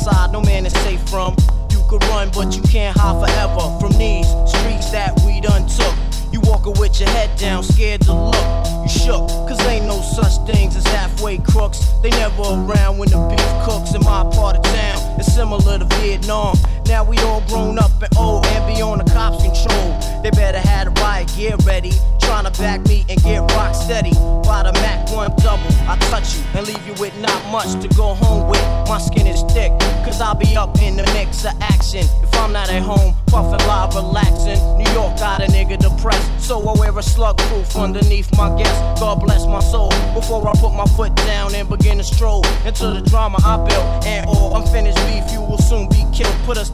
outside, 0.10 0.32
no 0.32 0.42
man 0.42 0.66
is 0.66 0.74
safe 0.74 1.01
from. 1.10 1.36
You 1.72 1.84
could 1.89 2.04
run, 2.06 2.30
but 2.34 2.56
you 2.56 2.62
can't 2.63 2.98
hide 2.98 3.20
forever 3.20 3.80
from 3.80 3.98
these 3.98 4.28
streets 4.48 4.92
that 4.92 5.20
we 5.25 5.42
done 5.42 5.68
took. 5.68 5.94
You 6.32 6.42
walking 6.42 6.74
with 6.80 7.00
your 7.00 7.10
head 7.10 7.38
down, 7.38 7.63
scared 7.63 8.01
to 8.01 8.13
look. 8.13 8.66
You 8.84 8.89
shook, 8.89 9.28
cause 9.48 9.60
ain't 9.66 9.86
no 9.86 10.01
such 10.01 10.46
things 10.51 10.75
as 10.75 10.86
halfway 10.88 11.38
crooks. 11.39 11.80
They 12.01 12.12
never 12.12 12.42
around 12.42 12.98
when 12.98 13.10
the 13.10 13.20
beef 13.30 13.66
cooks 13.66 13.94
in 13.94 14.01
my 14.01 14.24
part 14.34 14.58
of 14.58 14.63
town. 14.63 15.20
It's 15.20 15.34
similar 15.34 15.80
to 15.80 15.86
Vietnam. 15.98 16.56
Now 16.89 17.03
we 17.03 17.19
all 17.19 17.41
grown 17.41 17.77
up 17.77 18.01
and 18.01 18.17
old 18.17 18.48
and 18.48 18.65
beyond 18.74 19.01
the 19.01 19.12
cops' 19.13 19.43
control. 19.43 20.22
They 20.24 20.31
better 20.31 20.58
have 20.58 20.93
the 20.93 21.01
riot 21.01 21.31
gear 21.38 21.55
ready. 21.63 21.93
Trying 22.19 22.51
to 22.51 22.51
back 22.60 22.81
me 22.88 23.05
and 23.08 23.22
get 23.22 23.39
rock 23.53 23.75
steady. 23.75 24.12
By 24.43 24.63
the 24.63 24.74
Mac 24.74 25.08
1 25.12 25.36
double. 25.38 25.72
I 25.88 25.98
touch 26.10 26.36
you 26.36 26.43
and 26.55 26.65
leave 26.65 26.88
you 26.88 26.93
with 26.96 27.15
not 27.19 27.39
much 27.51 27.79
to 27.81 27.88
go 27.96 28.15
home 28.15 28.50
with. 28.50 28.62
My 28.89 28.98
skin 28.98 29.27
is 29.27 29.43
thick, 29.53 29.72
cause 30.03 30.19
I'll 30.19 30.34
be 30.34 30.58
up 30.58 30.81
in 30.81 30.98
the 30.98 31.03
mix 31.13 31.46
of 31.46 31.53
action. 31.62 32.05
If 32.24 32.34
I'm 32.36 32.51
not 32.51 32.69
at 32.69 32.81
home, 32.81 33.15
puffin' 33.27 33.65
live, 33.67 33.93
relaxing. 33.93 34.58
New 34.77 34.91
York 34.91 35.17
got 35.17 35.41
a 35.41 35.46
nigga 35.46 35.77
depressed, 35.77 36.41
so 36.41 36.60
I 36.67 36.74
wear 36.79 36.98
a 36.98 37.03
slug 37.03 37.38
proof 37.38 37.75
underneath 37.75 38.36
my 38.36 38.50
guest. 38.58 39.00
God 39.00 39.19
bless 39.22 39.46
my 39.46 39.60
soul 39.60 39.89
before 40.15 40.48
I 40.48 40.53
put 40.60 40.74
my 40.74 40.86
foot 40.98 41.15
down 41.15 41.53
and 41.53 41.69
begin 41.69 41.98
to 42.00 42.03
stroll 42.03 42.43
into 42.65 42.88
the 42.88 43.01
drama 43.01 43.38
I 43.43 43.58
built. 43.58 44.05
And 44.05 44.25
all 44.27 44.58
unfinished 44.58 44.98
beef, 45.05 45.31
you 45.31 45.41
will 45.41 45.60
soon 45.60 45.88
be 45.89 46.03
killed. 46.13 46.36
Put 46.46 46.58
us 46.58 46.69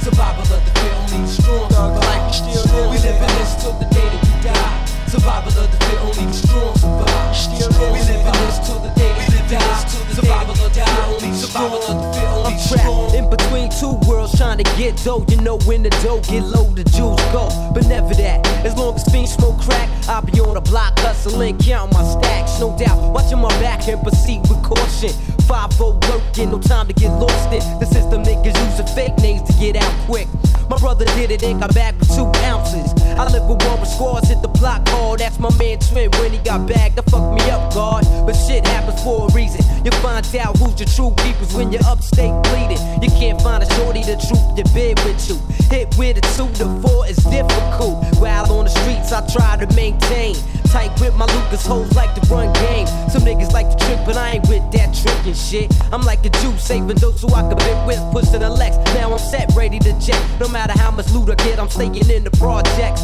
Survival 0.00 0.42
of 0.42 0.48
the 0.48 0.72
fit, 0.80 0.92
only 0.94 1.18
the 1.24 1.28
strong 1.28 1.70
survive. 1.70 2.90
We 2.90 2.98
live 3.00 3.16
in 3.16 3.32
this 3.38 3.54
till 3.62 3.72
the 3.78 3.86
day 3.92 4.08
that 4.08 4.22
we 4.24 4.34
die. 4.44 4.84
Survival 5.08 5.52
of 5.62 5.70
the 5.70 5.78
fit, 5.84 5.98
only 6.00 6.26
the 6.26 6.32
strong 6.32 6.74
survive. 6.76 7.34
We 7.92 8.00
live 8.04 8.26
in 8.26 8.34
this 8.44 8.58
till 8.66 8.80
the 8.80 8.92
day 8.94 9.12
that 9.16 9.28
we 9.32 9.40
die. 9.48 9.84
Survival 10.12 10.52
of 10.52 10.58
the 10.58 10.80
fit, 10.80 10.88
only 11.08 11.30
the 11.30 11.36
survival 11.36 11.78
of 11.78 11.96
the 12.02 12.06
fit, 12.12 12.28
only 12.28 12.52
I'm 12.52 12.60
trapped 12.68 13.14
in 13.14 13.30
between 13.30 13.70
two 13.70 13.94
worlds 14.08 14.36
trying 14.36 14.58
to 14.58 14.64
get 14.76 14.96
dough. 15.04 15.24
You 15.28 15.40
know 15.40 15.58
when 15.64 15.82
the 15.82 15.90
dough 16.02 16.20
get 16.20 16.42
low, 16.42 16.64
the 16.74 16.84
jewels 16.84 17.22
go. 17.32 17.48
But 17.72 17.86
never 17.86 18.14
that. 18.14 18.46
As 18.64 18.76
long 18.76 18.94
as 18.94 19.04
fiends 19.10 19.32
smoke 19.32 19.60
crack, 19.60 19.88
I'll 20.08 20.22
be 20.22 20.40
on 20.40 20.54
the 20.54 20.60
block 20.60 20.98
hustling, 20.98 21.58
counting 21.58 21.96
my 21.96 22.04
stacks. 22.04 22.60
No 22.60 22.76
doubt, 22.76 23.12
watching 23.12 23.38
my 23.38 23.48
back 23.60 23.88
and 23.88 24.02
proceed 24.02 24.40
with 24.48 24.62
caution. 24.62 25.10
5 25.44 25.80
working, 25.80 26.50
no 26.50 26.58
time 26.58 26.86
to 26.86 26.94
get 26.94 27.10
lost 27.10 27.52
in. 27.52 27.60
The 27.78 27.86
system 27.86 28.22
niggas 28.24 28.56
using 28.70 28.86
fake 28.94 29.16
names 29.18 29.42
to 29.48 29.52
get 29.60 29.76
out 29.76 29.92
quick. 30.06 30.28
My 30.70 30.78
brother 30.78 31.04
did 31.16 31.30
it 31.30 31.42
and 31.42 31.60
got 31.60 31.74
back 31.74 31.98
with 31.98 32.08
two 32.14 32.26
ounces. 32.44 33.03
I 33.16 33.30
live 33.30 33.46
with 33.48 33.62
one 33.64 33.80
with 33.80 33.88
squads, 33.88 34.28
hit 34.28 34.42
the 34.42 34.48
block 34.48 34.88
hard. 34.88 35.20
That's 35.20 35.38
my 35.38 35.54
man 35.56 35.78
Twin 35.78 36.10
when 36.18 36.32
he 36.32 36.38
got 36.38 36.66
back. 36.66 36.96
That 36.96 37.08
fucked 37.10 37.34
me 37.34 37.48
up, 37.50 37.72
God. 37.72 38.04
But 38.26 38.34
shit 38.34 38.66
happens 38.66 39.02
for 39.02 39.28
a 39.28 39.32
reason. 39.32 39.62
You 39.84 39.92
find 40.02 40.24
out 40.36 40.58
who's 40.58 40.78
your 40.80 40.88
true 40.88 41.14
keepers 41.22 41.54
when 41.54 41.70
you're 41.70 41.84
upstate 41.86 42.34
bleeding. 42.50 42.80
You 43.02 43.10
can't 43.10 43.40
find 43.40 43.62
a 43.62 43.68
shorty 43.74 44.02
to 44.02 44.16
troop 44.26 44.58
your 44.58 44.66
bed 44.74 44.98
with 45.06 45.28
you. 45.28 45.36
Hit 45.70 45.94
with 45.96 46.18
a 46.18 46.22
two 46.34 46.50
to 46.58 46.66
four 46.82 47.06
is 47.06 47.16
difficult. 47.30 48.02
While 48.18 48.50
on 48.50 48.64
the 48.64 48.70
streets, 48.70 49.12
I 49.12 49.20
try 49.30 49.62
to 49.64 49.66
maintain. 49.76 50.34
Tight 50.74 50.90
grip, 50.96 51.14
my 51.14 51.26
Lucas 51.26 51.64
hoes 51.64 51.94
like 51.94 52.12
to 52.16 52.20
run 52.34 52.52
game. 52.54 52.88
Some 53.08 53.22
niggas 53.22 53.52
like 53.52 53.70
to 53.70 53.76
trick, 53.84 54.00
but 54.04 54.16
I 54.16 54.32
ain't 54.32 54.48
with 54.48 54.64
that 54.72 54.90
trickin' 54.90 55.38
shit. 55.38 55.70
I'm 55.92 56.02
like 56.02 56.26
a 56.26 56.30
Jew, 56.30 56.56
saving 56.58 56.96
those 56.96 57.22
who 57.22 57.32
I 57.32 57.48
could 57.48 57.58
bit 57.58 57.86
with, 57.86 58.00
pushing 58.10 58.40
the 58.40 58.50
Lex. 58.50 58.76
Now 58.94 59.12
I'm 59.12 59.18
set, 59.18 59.52
ready 59.54 59.78
to 59.78 59.92
jet. 60.00 60.20
No 60.40 60.48
matter 60.48 60.72
how 60.76 60.90
much 60.90 61.10
loot 61.12 61.30
I 61.30 61.36
get, 61.44 61.60
I'm 61.60 61.68
staying 61.68 61.94
in 61.94 62.24
the 62.24 62.30
projects 62.32 63.03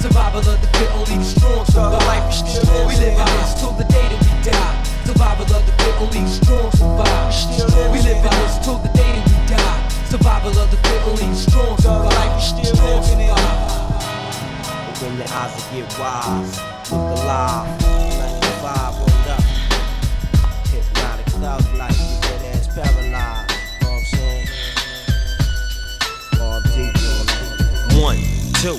Survival 0.00 0.40
of 0.40 0.60
the 0.60 0.66
fit, 0.78 0.90
only 0.92 1.16
the 1.18 1.24
strong 1.24 1.64
survive. 1.66 1.98
We 2.86 2.94
live 2.96 3.18
in 3.18 3.26
this 3.26 3.54
till 3.58 3.72
the 3.72 3.84
day 3.84 4.08
that 4.08 4.20
we 4.22 4.30
die. 4.48 4.82
Survival 5.04 5.56
of 5.56 5.66
the 5.66 5.72
fit, 5.72 5.94
only 6.00 6.20
the 6.20 6.28
strong 6.28 6.70
survive. 6.70 7.34
We 7.92 7.98
live 8.06 8.22
in 8.22 8.30
this 8.30 8.58
till 8.64 8.78
the 8.78 8.88
day 8.94 9.10
that 9.18 9.26
we 9.26 9.34
die. 9.50 9.88
Survival 10.06 10.56
of 10.56 10.70
the 10.70 10.76
fit, 10.76 11.02
only 11.02 11.26
the 11.26 11.34
strong 11.34 11.76
survive. 11.78 12.42
Strong 12.42 13.02
survive. 13.02 13.38
But 14.86 15.02
when 15.02 15.18
the 15.18 15.26
eyes 15.34 15.52
will 15.56 15.66
get 15.74 15.98
wise, 15.98 16.58
look 16.92 17.18
alive. 17.18 17.66
95, 17.82 18.94
hold 18.94 19.28
up. 19.34 19.42
Hypnotic 20.70 21.26
thug 21.26 21.64
life, 21.76 21.98
you 21.98 22.20
dead 22.22 22.42
ass 22.54 22.66
paralyzed. 22.70 23.50
Know 23.82 23.90
what 23.90 23.98
I'm 23.98 24.04
saying? 24.04 24.46
Mobb 26.38 26.62
Deep. 26.74 26.94
One, 28.00 28.22
two, 28.62 28.78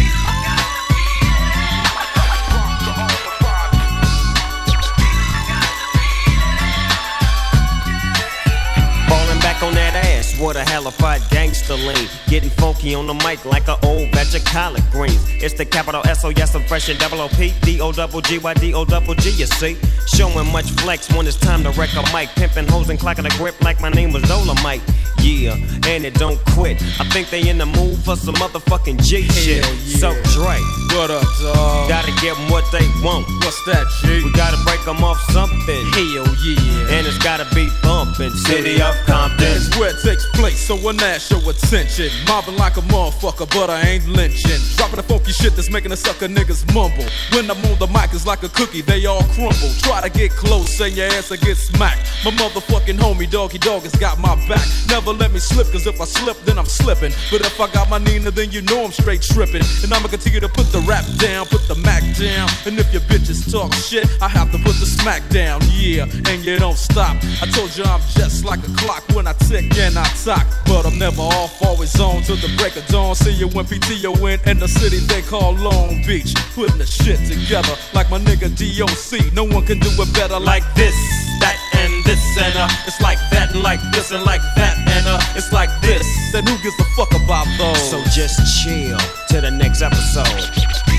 Falling 10.41 10.55
back 10.55 10.67
on 10.67 10.83
that 10.83 10.91
ass 10.91 10.97
with 11.01 11.01
a 11.01 11.03
halified 11.03 11.21
gangster 11.29 11.75
lean. 11.75 12.09
Getting 12.27 12.49
funky 12.49 12.95
on 12.95 13.07
the 13.07 13.13
mic 13.13 13.45
like 13.45 13.67
an 13.67 13.77
old 13.83 14.11
batch 14.11 14.35
of 14.35 14.43
collard 14.45 14.83
greens. 14.91 15.21
It's 15.41 15.53
the 15.53 15.65
capital 15.65 16.01
S 16.05 16.25
O 16.25 16.29
yes, 16.29 16.55
I'm 16.55 16.63
fresh 16.63 16.89
and 16.89 16.99
double 16.99 17.21
O 17.21 17.27
P 17.29 17.53
D 17.61 17.81
O 17.81 17.91
double 17.91 18.21
G 18.21 18.37
Y 18.37 18.53
D 18.55 18.73
O 18.73 18.85
double 18.85 19.15
G. 19.15 19.29
You 19.31 19.45
see, 19.45 19.77
showing 20.07 20.51
much 20.51 20.69
flex 20.81 21.09
when 21.13 21.27
it's 21.27 21.37
time 21.37 21.63
to 21.63 21.69
wreck 21.71 21.93
a 21.95 22.03
mic. 22.13 22.29
Pimping 22.35 22.67
hoes 22.67 22.89
and 22.89 22.99
clocking 22.99 23.25
a 23.25 23.37
grip 23.37 23.59
like 23.61 23.79
my 23.81 23.89
name 23.89 24.11
was 24.11 24.23
Dolomite. 24.23 24.81
Yeah, 25.21 25.53
and 25.85 26.05
it 26.05 26.15
don't 26.15 26.39
quit. 26.47 26.81
I 26.99 27.05
think 27.09 27.29
they 27.29 27.47
in 27.47 27.57
the 27.57 27.65
mood 27.65 27.97
for 27.99 28.15
some 28.15 28.35
motherfucking 28.35 29.03
G 29.03 29.23
shit. 29.29 29.63
So 29.65 30.13
Dre, 30.33 30.57
what 30.93 31.09
up, 31.11 31.23
dog? 31.39 31.89
Gotta 31.89 32.11
give 32.21 32.35
them 32.35 32.49
what 32.49 32.69
they 32.71 32.85
want. 33.03 33.27
What's 33.43 33.63
that, 33.65 33.87
G? 34.01 34.23
We 34.23 34.31
gotta 34.33 34.57
break 34.63 34.83
them 34.85 35.03
off 35.03 35.19
something. 35.31 35.85
Hell 35.93 36.27
yeah. 36.43 36.95
And 36.95 37.07
it's 37.07 37.17
gotta 37.17 37.47
be 37.55 37.69
bumping. 37.81 38.31
City 38.31 38.81
of 38.81 38.95
Compton. 39.05 39.47
It's 39.47 39.69
where 39.77 39.95
it 39.95 40.01
takes 40.03 40.25
place, 40.37 40.59
so 40.59 40.75
when 40.75 40.97
that 40.97 41.21
show 41.21 41.37
attention. 41.49 42.09
Mobbing 42.27 42.57
like 42.57 42.77
a 42.77 42.81
motherfucker, 42.81 43.47
but 43.53 43.69
I 43.69 43.81
ain't 43.81 44.07
lynching. 44.07 44.59
Dropping 44.75 44.97
the 44.97 45.03
funky 45.03 45.31
shit 45.31 45.55
that's 45.55 45.69
making 45.69 45.91
the 45.91 45.97
sucker 45.97 46.27
niggas 46.27 46.65
mumble. 46.73 47.05
When 47.31 47.49
I'm 47.49 47.63
on 47.71 47.79
the 47.79 47.87
mic, 47.87 48.13
it's 48.13 48.25
like 48.25 48.43
a 48.43 48.49
cookie, 48.49 48.81
they 48.81 49.05
all 49.05 49.23
crumble. 49.35 49.71
Try 49.79 50.01
to 50.01 50.09
get 50.09 50.31
close, 50.31 50.79
and 50.81 50.95
your 50.95 51.07
ass 51.07 51.29
will 51.29 51.37
get 51.37 51.57
smacked. 51.57 52.07
My 52.25 52.31
motherfucking 52.31 52.97
homie, 52.97 53.29
Doggy 53.29 53.59
Dogg, 53.59 53.83
has 53.83 53.95
got 53.95 54.19
my 54.19 54.35
back. 54.47 54.65
Never 54.89 55.11
let 55.11 55.31
me 55.31 55.39
slip, 55.39 55.71
cause 55.71 55.87
if 55.87 55.99
I 56.01 56.05
slip, 56.05 56.37
then 56.45 56.57
I'm 56.57 56.65
slipping. 56.65 57.11
But 57.31 57.41
if 57.41 57.59
I 57.59 57.71
got 57.71 57.89
my 57.89 57.97
Nina, 57.97 58.31
then 58.31 58.51
you 58.51 58.61
know 58.61 58.83
I'm 58.83 58.91
straight 58.91 59.21
tripping. 59.21 59.63
And 59.83 59.93
I'ma 59.93 60.07
continue 60.07 60.39
to 60.39 60.49
put 60.49 60.67
the 60.71 60.80
rap 60.87 61.05
down, 61.17 61.45
put 61.45 61.67
the 61.67 61.75
Mac 61.75 62.03
down. 62.17 62.47
And 62.65 62.79
if 62.79 62.91
your 62.93 63.01
bitches 63.03 63.51
talk 63.51 63.73
shit, 63.73 64.05
I 64.21 64.27
have 64.27 64.51
to 64.51 64.57
put 64.59 64.75
the 64.79 64.85
smack 64.85 65.27
down, 65.29 65.61
yeah. 65.71 66.05
And 66.29 66.45
you 66.45 66.59
don't 66.59 66.77
stop. 66.77 67.17
I 67.41 67.45
told 67.47 67.75
you 67.77 67.83
I'm 67.83 68.01
just 68.15 68.45
like 68.45 68.59
a 68.59 68.73
clock 68.75 69.03
when 69.13 69.27
I 69.27 69.33
tick 69.33 69.77
and 69.77 69.97
I 69.97 70.07
talk. 70.23 70.45
But 70.65 70.85
I'm 70.85 70.97
never 70.97 71.21
off, 71.21 71.61
always 71.61 71.99
on 71.99 72.23
till 72.23 72.37
the 72.37 72.53
break 72.57 72.75
of 72.75 72.85
dawn. 72.87 73.15
See 73.15 73.33
you 73.33 73.47
when 73.49 73.65
PTO 73.65 74.13
in, 74.31 74.39
in 74.49 74.59
the 74.59 74.67
city 74.67 74.97
they 74.97 75.21
call 75.21 75.53
Long 75.53 76.01
Beach. 76.05 76.33
Putting 76.55 76.77
the 76.77 76.85
shit 76.85 77.19
together 77.27 77.75
like 77.93 78.09
my 78.09 78.19
nigga 78.19 78.49
DOC. 78.49 79.33
No 79.33 79.43
one 79.43 79.65
can 79.65 79.79
do 79.79 79.89
it 79.89 80.13
better 80.13 80.39
like 80.39 80.63
this, 80.75 80.95
that, 81.39 81.57
and 81.73 81.90
this, 82.21 82.43
and 82.43 82.55
uh. 82.57 82.67
It's 82.87 83.01
like 83.01 83.19
that, 83.31 83.51
and 83.53 83.63
like 83.63 83.81
this, 83.91 84.11
and 84.11 84.23
like 84.23 84.41
that, 84.55 84.77
and 84.77 85.07
uh. 85.07 85.19
It's 85.35 85.51
like 85.51 85.69
this. 85.81 86.05
Then 86.31 86.45
who 86.45 86.57
gives 86.61 86.79
a 86.79 86.85
fuck 86.95 87.13
about 87.13 87.47
those? 87.57 87.89
So 87.89 88.03
just 88.11 88.63
chill 88.63 88.97
to 89.29 89.41
the 89.41 89.51
next 89.51 89.81
episode. 89.81 90.90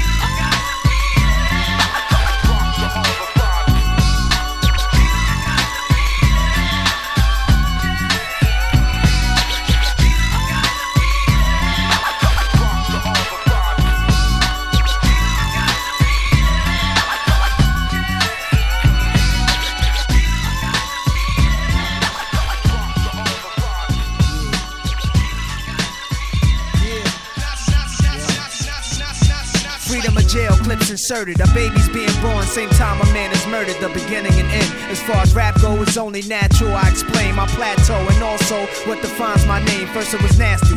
Inserted. 31.12 31.40
A 31.40 31.54
baby's 31.54 31.88
being 31.90 32.12
born, 32.22 32.44
same 32.44 32.70
time 32.70 33.00
a 33.00 33.04
man 33.12 33.30
is 33.32 33.46
murdered. 33.46 33.76
The 33.80 33.88
beginning 33.88 34.32
and 34.32 34.48
end. 34.48 34.72
As 34.90 35.00
far 35.02 35.16
as 35.16 35.34
rap 35.34 35.60
go, 35.60 35.80
it's 35.82 35.96
only 35.96 36.22
natural. 36.22 36.74
I 36.74 36.88
explain 36.88 37.34
my 37.34 37.46
plateau 37.48 38.00
and 38.08 38.22
also 38.22 38.66
what 38.86 39.00
defines 39.02 39.46
my 39.46 39.62
name. 39.64 39.88
First 39.88 40.14
it 40.14 40.22
was 40.22 40.38
nasty, 40.38 40.76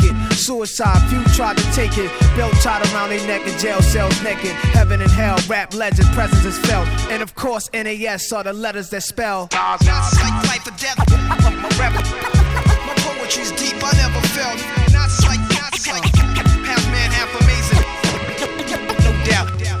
it. 0.03 0.33
Suicide, 0.33 0.99
few 1.09 1.23
tried 1.35 1.57
to 1.57 1.63
take 1.71 1.97
it. 1.97 2.11
Belt 2.35 2.53
tied 2.61 2.85
around 2.93 3.09
their 3.09 3.25
neck 3.27 3.45
in 3.47 3.57
jail 3.59 3.81
cells 3.81 4.21
naked. 4.23 4.51
Heaven 4.73 5.01
and 5.01 5.11
hell, 5.11 5.37
rap 5.47 5.73
legend, 5.73 6.07
presence 6.13 6.45
is 6.45 6.57
felt. 6.59 6.87
And 7.11 7.21
of 7.21 7.35
course, 7.35 7.69
NAS 7.73 8.31
are 8.31 8.43
the 8.43 8.53
letters 8.53 8.89
that 8.89 9.03
spell. 9.03 9.49
Not 9.51 9.81
like 9.85 10.47
life 10.47 10.67
or 10.67 10.75
death. 10.77 10.97
My 11.39 11.69
rap, 11.79 11.93
my 12.85 12.93
poetry's 12.97 13.51
deep. 13.51 13.75
I 13.83 13.91
never 13.97 14.21
felt. 14.27 14.59
Not 14.93 15.09
like, 15.27 15.39
not 15.55 15.73
like 15.87 16.05
half 16.65 16.83
man, 16.91 17.11
half 17.11 17.31
amazing. 17.41 17.81
No 19.03 19.11
doubt. 19.25 19.80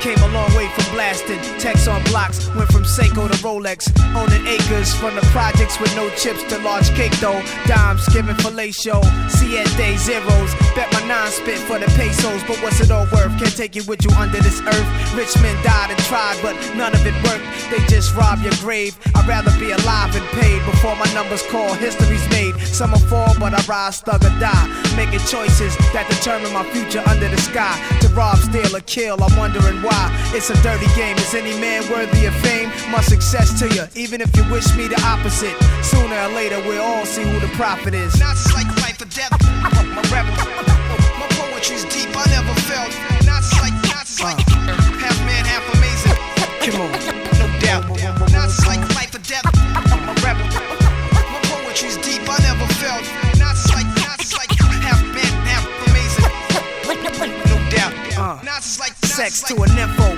Came 0.00 0.18
a 0.18 0.28
long 0.28 0.54
way 0.54 0.68
from 0.68 0.94
blasting. 0.94 1.40
Text 1.58 1.88
on 1.88 2.02
blocks, 2.04 2.46
went 2.54 2.70
from 2.70 2.84
Seiko 2.84 3.26
to 3.28 3.36
Rolex. 3.42 3.90
Owning 4.14 4.46
acres 4.46 4.94
from 4.94 5.16
the 5.16 5.22
projects 5.34 5.80
with 5.80 5.94
no 5.96 6.08
chips 6.10 6.42
to 6.44 6.58
large 6.60 6.88
cake 6.94 7.12
though. 7.18 7.42
Dimes 7.66 8.08
giving 8.08 8.36
fellatio. 8.36 9.02
Siete 9.28 9.98
zeros. 9.98 10.54
Bet 10.76 10.92
my 10.92 11.02
nine 11.08 11.30
spit 11.32 11.58
for 11.58 11.78
the 11.80 11.86
pesos. 11.98 12.42
But 12.44 12.62
what's 12.62 12.80
it 12.80 12.92
all 12.92 13.06
worth? 13.10 13.36
Can't 13.38 13.56
take 13.56 13.74
it 13.74 13.88
with 13.88 14.04
you 14.04 14.10
under 14.12 14.38
this 14.38 14.60
earth. 14.62 14.88
Rich 15.16 15.34
men 15.42 15.56
died 15.64 15.90
and 15.90 15.98
tried, 16.06 16.38
but 16.42 16.54
none 16.76 16.94
of 16.94 17.04
it 17.04 17.14
worked. 17.26 17.44
They 17.70 17.82
just 17.90 18.14
rob 18.14 18.40
your 18.40 18.54
grave. 18.60 18.96
I'd 19.16 19.26
rather 19.26 19.50
be 19.58 19.72
alive 19.72 20.14
and 20.14 20.24
paid 20.38 20.64
before 20.64 20.94
my 20.94 21.12
numbers 21.12 21.42
call. 21.50 21.74
History's 21.74 22.26
made. 22.30 22.54
Some 22.60 22.92
will 22.92 23.02
fall, 23.10 23.34
but 23.40 23.52
I 23.52 23.60
rise, 23.66 24.00
thug 24.00 24.24
or 24.24 24.30
die. 24.38 24.66
Making 24.96 25.26
choices 25.26 25.76
that 25.92 26.06
determine 26.08 26.52
my 26.52 26.62
future 26.70 27.02
under 27.06 27.28
the 27.28 27.38
sky. 27.38 27.74
To 28.00 28.08
rob, 28.10 28.38
steal, 28.38 28.76
or 28.76 28.80
kill, 28.80 29.22
I'm 29.22 29.36
wondering 29.36 29.82
why. 29.88 30.12
It's 30.36 30.50
a 30.50 30.58
dirty 30.62 30.86
game. 30.94 31.16
Is 31.16 31.34
any 31.34 31.56
man 31.58 31.80
worthy 31.90 32.26
of 32.26 32.34
fame? 32.44 32.68
My 32.92 33.00
success 33.00 33.58
to 33.60 33.66
you, 33.74 33.84
even 33.96 34.20
if 34.20 34.30
you 34.36 34.44
wish 34.52 34.68
me 34.76 34.86
the 34.86 35.00
opposite. 35.04 35.56
Sooner 35.82 36.18
or 36.26 36.30
later, 36.36 36.60
we'll 36.68 36.82
all 36.82 37.06
see 37.06 37.24
who 37.24 37.40
the 37.40 37.52
prophet 37.56 37.94
is. 37.94 38.12
Not 38.20 38.36
like 38.52 38.68
life 38.84 39.00
or 39.00 39.08
death. 39.08 39.32
My 39.96 40.02
rap, 40.12 40.26
my 41.20 41.28
poetry's 41.40 41.84
deep. 41.88 42.10
I 42.12 42.24
never 42.36 42.54
felt. 42.68 42.92
Not 43.24 43.44
like, 43.62 43.76
not 43.88 44.06
like 44.22 44.38
half 44.48 44.57
Sex 59.18 59.42
to 59.42 59.54
a 59.54 59.66
nympho, 59.66 60.17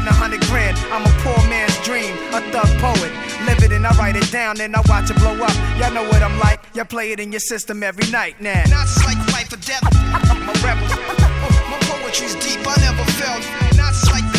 than 0.01 0.13
a 0.13 0.15
hundred 0.17 0.41
grand. 0.49 0.77
I'm 0.91 1.05
a 1.05 1.13
poor 1.21 1.37
man's 1.49 1.77
dream, 1.85 2.13
a 2.33 2.41
thug 2.51 2.69
poet. 2.81 3.11
Live 3.45 3.61
it 3.63 3.71
and 3.71 3.85
I 3.85 3.95
write 3.97 4.15
it 4.15 4.29
down, 4.31 4.57
then 4.57 4.75
I 4.75 4.81
watch 4.87 5.09
it 5.09 5.17
blow 5.17 5.37
up. 5.37 5.53
Y'all 5.77 5.93
know 5.93 6.03
what 6.09 6.21
I'm 6.23 6.37
like, 6.39 6.59
y'all 6.73 6.85
play 6.85 7.11
it 7.11 7.19
in 7.19 7.31
your 7.31 7.39
system 7.39 7.83
every 7.83 8.09
night 8.11 8.41
now. 8.41 8.63
Not 8.69 8.87
Nonsense 8.87 9.05
like 9.05 9.21
fight 9.29 9.47
for 9.47 9.61
death. 9.61 9.83
I'm 9.83 10.49
a 10.49 10.53
rebel. 10.65 10.87
My 11.69 11.77
poetry's 11.85 12.35
deep, 12.35 12.65
I 12.65 12.75
never 12.81 13.05
felt. 13.19 13.43
Not 13.77 13.93
Nonsense 13.93 14.11
like 14.11 14.30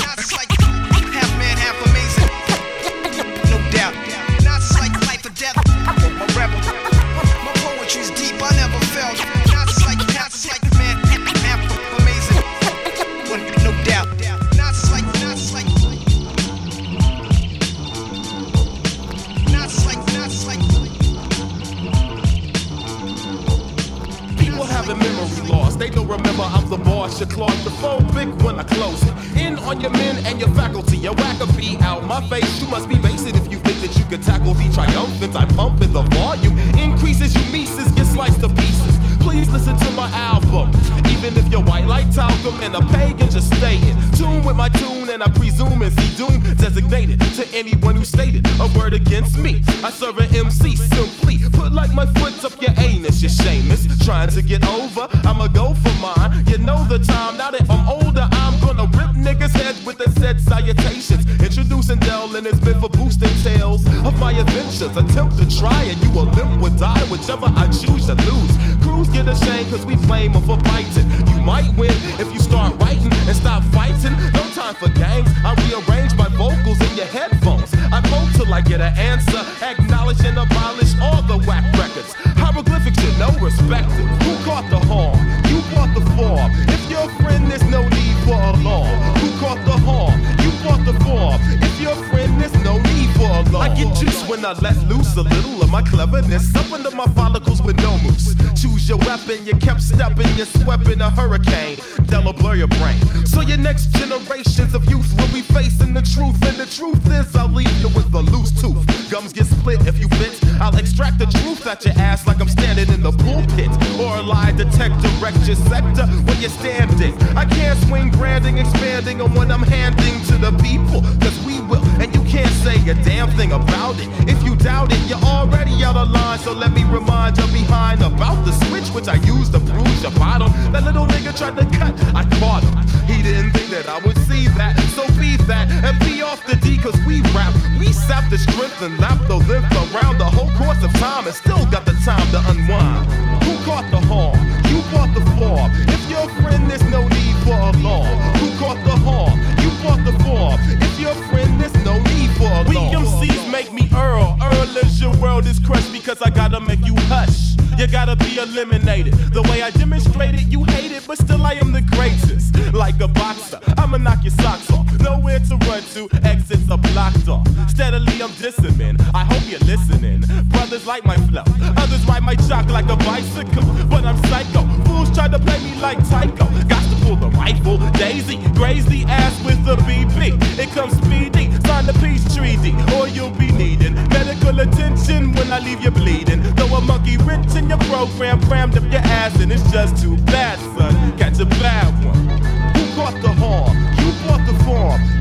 standing 119.02 119.20
on 119.20 119.34
what 119.34 119.50
I'm 119.50 119.62
handing 119.62 120.14
to 120.26 120.38
the 120.38 120.52
people. 120.62 121.02
Cause 121.20 121.36
we 121.44 121.60
will, 121.60 121.82
and 122.00 122.14
you 122.14 122.22
can't 122.22 122.54
say 122.62 122.76
a 122.88 122.94
damn 123.02 123.28
thing 123.30 123.52
about 123.52 123.98
it. 123.98 124.08
If 124.28 124.42
you 124.44 124.54
doubt 124.56 124.92
it, 124.92 125.00
you're 125.08 125.18
already 125.18 125.82
out 125.82 125.96
of 125.96 126.10
line. 126.10 126.38
So 126.38 126.52
let 126.52 126.72
me 126.72 126.84
remind 126.84 127.36
you 127.38 127.46
behind 127.46 128.02
about 128.02 128.44
the 128.44 128.52
switch, 128.66 128.88
which 128.94 129.08
I 129.08 129.16
used 129.26 129.52
to 129.52 129.60
bruise 129.60 130.02
your 130.02 130.12
bottom. 130.12 130.52
That 130.72 130.84
little 130.84 131.06
nigga 131.06 131.36
tried 131.36 131.56
to 131.56 131.66
cut, 131.78 131.94
I 132.14 132.22
caught 132.38 132.62
him. 132.62 132.74
He 133.10 133.22
didn't 133.22 133.50
think 133.52 133.70
that 133.70 133.88
I 133.88 133.98
would 134.06 134.18
see 134.28 134.46
that. 134.58 134.78
So 134.94 135.02
be 135.18 135.36
that 135.50 135.66
and 135.70 135.98
be 136.00 136.22
off 136.22 136.44
the 136.46 136.56
D, 136.56 136.78
cause 136.78 136.98
we 137.06 137.22
rap. 137.34 137.52
We 137.78 137.92
sap 137.92 138.30
the 138.30 138.38
strength 138.38 138.80
and 138.82 138.98
lap 138.98 139.18
the 139.26 139.36
lift 139.36 139.72
around 139.90 140.18
the 140.18 140.30
whole 140.30 140.50
course 140.54 140.82
of 140.82 140.92
time 140.94 141.26
and 141.26 141.34
still 141.34 141.64
got 141.74 141.84
the 141.84 141.96
time 142.04 142.28
to 142.30 142.40
unwind. 142.50 143.06
Who 143.42 143.54
caught 143.66 143.90
the 143.90 144.00
harm? 144.06 144.38
You 144.70 144.78
bought 144.94 145.12
the 145.14 145.24
flaw. 145.34 145.68
If 145.90 146.02
your 146.08 146.28
friend, 146.40 146.70
there's 146.70 146.84
no 146.84 147.02
need 147.08 147.34
for 147.42 147.58
a 147.58 147.72
law 147.82 148.41
bought 148.74 148.84
the 148.84 148.96
hall, 148.96 149.30
you 149.60 149.70
bought 149.82 150.04
the 150.04 150.12
form. 150.24 150.58
If 150.80 150.98
your 150.98 151.14
friend, 151.28 151.60
there's 151.60 151.74
no 151.84 151.98
need 152.04 152.30
for 152.36 152.48
a 152.48 152.64
We 152.68 152.76
MCs 152.76 153.50
make 153.50 153.72
me 153.72 153.88
Earl. 153.94 154.38
Earl 154.40 154.76
is 154.78 155.00
your 155.00 155.14
world 155.16 155.46
is 155.46 155.58
crushed 155.58 155.92
because 155.92 156.22
I 156.22 156.30
gotta 156.30 156.60
make 156.60 156.84
you 156.84 156.94
hush. 157.12 157.56
You 157.78 157.86
gotta 157.86 158.16
be 158.16 158.38
eliminated. 158.38 159.14
The 159.32 159.42
way 159.42 159.62
I 159.62 159.70
demonstrated, 159.70 160.52
you 160.52 160.64
hate 160.64 160.92
it, 160.92 161.04
but 161.06 161.18
still 161.18 161.44
I 161.44 161.54
am 161.54 161.72
the 161.72 161.82
greatest. 161.82 162.56
Like 162.72 163.00
a 163.00 163.08
boxer, 163.08 163.60
I'ma 163.76 163.98
knock 163.98 164.24
your 164.24 164.32
socks 164.32 164.70
off. 164.70 164.86
Nowhere 165.00 165.40
to 165.40 165.56
run 165.68 165.82
to, 165.94 166.08
exits 166.24 166.70
are 166.70 166.78
blocked 166.78 167.28
off. 167.28 167.46
Steadily 167.68 168.22
I'm 168.22 168.30
dissing, 168.40 168.78
man. 168.78 168.96
I 169.14 169.24
hope 169.24 169.42
you're 169.50 169.66
listening. 169.68 170.20
Brothers 170.48 170.86
like 170.86 171.04
my 171.04 171.16
flow, 171.28 171.44
others 171.76 172.04
ride 172.06 172.22
my 172.22 172.36
chalk 172.36 172.68
like 172.68 172.88
a 172.88 172.96
bicycle. 172.96 173.64
But 173.90 174.04
I'm 174.04 174.16
psycho. 174.28 174.62
Fools 174.84 175.10
try 175.14 175.28
to 175.28 175.38
play 175.38 175.58
me 175.58 175.80
like 175.80 175.98
Tycho 176.08 176.71
rifle, 177.16 177.76
the 177.76 177.86
rifle, 177.86 177.90
Daisy, 177.98 178.36
graze 178.54 178.86
the 178.86 179.04
ass 179.04 179.44
with 179.44 179.64
the 179.64 179.76
BB. 179.76 180.58
It 180.58 180.70
comes 180.70 180.96
speedy, 180.96 181.50
sign 181.66 181.86
the 181.86 181.92
peace 182.00 182.24
treaty, 182.34 182.74
or 182.96 183.08
you'll 183.08 183.30
be 183.30 183.50
needing 183.52 183.94
medical 184.08 184.58
attention 184.60 185.32
when 185.32 185.52
I 185.52 185.58
leave 185.58 185.82
you 185.82 185.90
bleeding. 185.90 186.42
Throw 186.54 186.66
a 186.76 186.80
monkey 186.80 187.16
wrench 187.18 187.54
in 187.54 187.68
your 187.68 187.78
program, 187.78 188.40
crammed 188.42 188.76
up 188.76 188.84
your 188.84 189.02
ass, 189.02 189.38
and 189.40 189.52
it's 189.52 189.70
just 189.70 190.02
too 190.02 190.16
bad, 190.26 190.58
son. 190.78 191.18
Catch 191.18 191.40
a 191.40 191.46
bad 191.46 191.92
one. 192.04 192.28
Who 192.76 192.94
caught 192.96 193.20
the 193.22 193.32
harm? 193.32 193.76
You 193.98 194.12
bought 194.26 194.46
the 194.46 194.64
farm. 194.64 195.11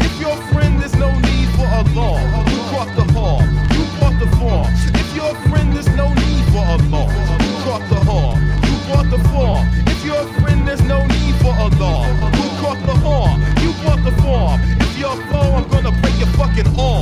all. 16.67 17.00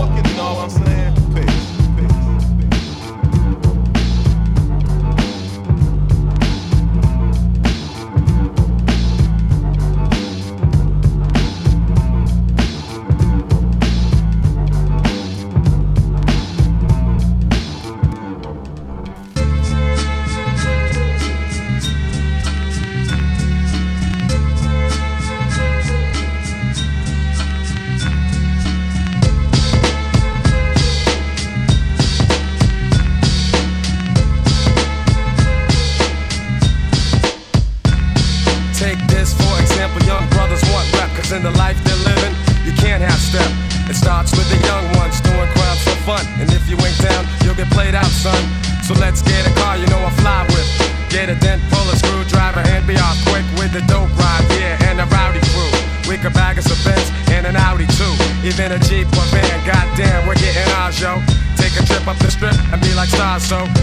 so. 63.50 63.79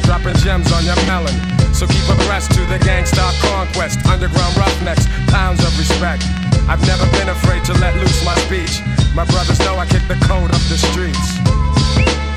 Criminal 0.00 0.22
dropping 0.22 0.40
gems 0.42 0.72
on 0.72 0.84
your 0.84 0.96
melon. 1.06 1.34
So 1.74 1.86
keep 1.86 2.04
abreast 2.08 2.50
to 2.52 2.60
the 2.66 2.78
gangsta 2.78 3.32
conquest. 3.40 4.04
Underground 4.06 4.56
roughnecks, 4.56 5.06
pounds 5.28 5.60
of 5.60 5.76
respect. 5.78 6.24
I've 6.68 6.84
never 6.86 7.06
been 7.12 7.28
afraid 7.28 7.64
to 7.64 7.72
let 7.74 7.94
loose 7.96 8.24
my 8.24 8.34
speech. 8.46 8.80
My 9.14 9.24
brothers 9.24 9.58
know 9.60 9.76
I 9.76 9.86
kick 9.86 10.06
the 10.08 10.18
code 10.26 10.50
up 10.50 10.62
the 10.68 10.78
streets. 10.78 12.29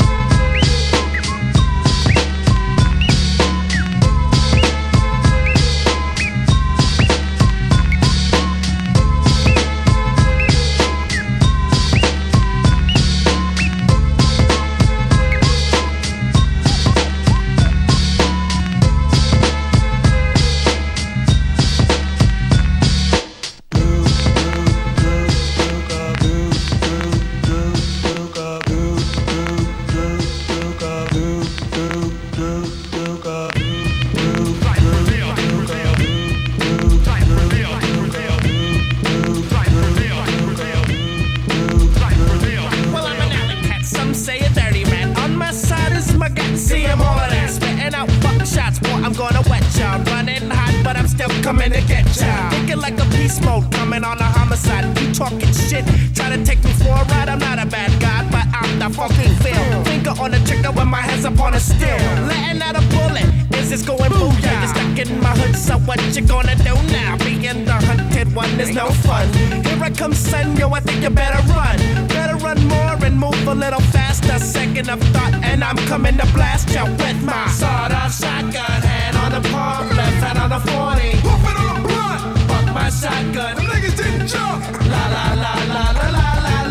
Second 74.54 74.88
of 74.88 75.00
thought, 75.13 75.34
and 75.44 75.63
I'm 75.63 75.78
coming 75.89 76.16
to 76.18 76.28
blast 76.28 76.70
you 76.70 76.86
with 76.86 77.20
my 77.24 77.48
sawed-off 77.48 78.13
shotgun. 78.13 78.82
Hand 78.86 79.18
on 79.18 79.32
the 79.32 79.50
palm, 79.50 79.89
left 79.98 80.22
hand 80.24 80.38
on 80.38 80.50
the 80.52 80.60
40. 80.60 81.22
Pump 81.26 81.46
on 81.50 81.56
the 81.58 81.88
blunt. 81.88 82.38
Fuck 82.50 82.66
my 82.76 82.89
shotgun. 82.92 83.56
Them 83.56 83.66
niggas 83.66 83.98
didn't 83.98 84.28
jump. 84.28 84.62
La 84.94 85.04
la 85.16 85.26
la 85.44 85.54
la 85.74 85.86
la 86.00 86.08
la 86.18 86.32
la 86.46 86.62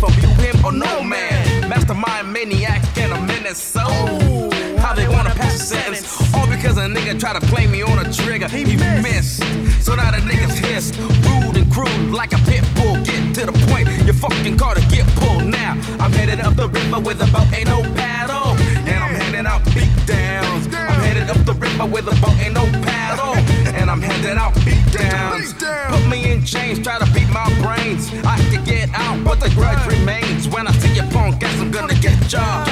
from 0.00 0.14
you, 0.14 0.28
him, 0.42 0.64
or 0.64 0.72
no 0.72 1.02
man. 1.02 1.68
Mastermind 1.68 2.32
maniac 2.32 2.82
and 2.96 3.12
a 3.12 3.20
menace. 3.20 3.62
So, 3.62 3.84
how 4.80 4.94
they 4.94 5.06
wanna 5.06 5.34
pass 5.34 5.54
a 5.56 5.58
sentence? 5.58 6.34
All 6.34 6.46
because 6.48 6.78
a 6.78 6.86
nigga 6.88 7.20
try 7.20 7.38
to 7.38 7.46
play 7.52 7.66
me 7.66 7.82
on 7.82 7.98
a 7.98 8.10
trigger. 8.10 8.48
He 8.48 8.64
missed. 9.04 9.42
So 9.84 9.94
now 9.94 10.10
the 10.10 10.22
niggas 10.30 10.56
hiss. 10.64 10.96
Rude 11.26 11.56
and 11.58 11.70
crude 11.70 12.12
like 12.12 12.32
a 12.32 12.38
pit 12.48 12.64
bull. 12.76 12.96
Get 13.04 13.34
to 13.36 13.46
the 13.46 13.52
point, 13.68 13.88
your 14.06 14.14
fucking 14.14 14.56
car 14.56 14.74
to 14.74 14.80
get 14.88 15.06
pulled 15.20 15.46
now. 15.46 15.72
I'm 16.00 16.12
headed 16.12 16.40
up 16.40 16.56
the 16.56 16.68
river 16.68 16.98
with 16.98 17.20
a 17.20 17.28
boat, 17.30 17.52
ain't 17.52 17.68
no 17.68 17.82
paddle. 17.94 18.56
And 18.88 18.98
I'm 19.04 19.14
handing 19.14 19.46
out 19.46 19.62
beat 19.74 19.92
downs. 20.06 20.66
I'm 20.66 21.00
headed 21.06 21.28
up 21.28 21.44
the 21.44 21.54
river 21.54 21.86
with 21.86 22.06
a 22.08 22.16
boat, 22.22 22.36
ain't 22.40 22.54
no 22.54 22.64
paddle. 22.88 23.34
And 23.78 23.90
I'm 23.90 24.00
handing 24.00 24.38
out 24.38 24.54
beat 24.64 24.84
downs. 24.92 25.52
Put 25.92 26.06
me 26.08 26.32
in 26.32 26.44
chains, 26.44 26.78
try 26.78 26.98
to 26.98 27.06
beat 27.12 27.28
my 27.28 27.48
brains. 27.62 28.10
I 28.24 28.38
the 29.40 29.48
grudge 29.54 29.84
remains. 29.86 30.48
When 30.48 30.66
I 30.66 30.72
see 30.72 30.94
your 30.94 31.06
punk 31.10 31.42
ass, 31.42 31.60
I'm 31.60 31.70
gonna 31.70 31.94
get 31.94 32.32
ya. 32.32 32.69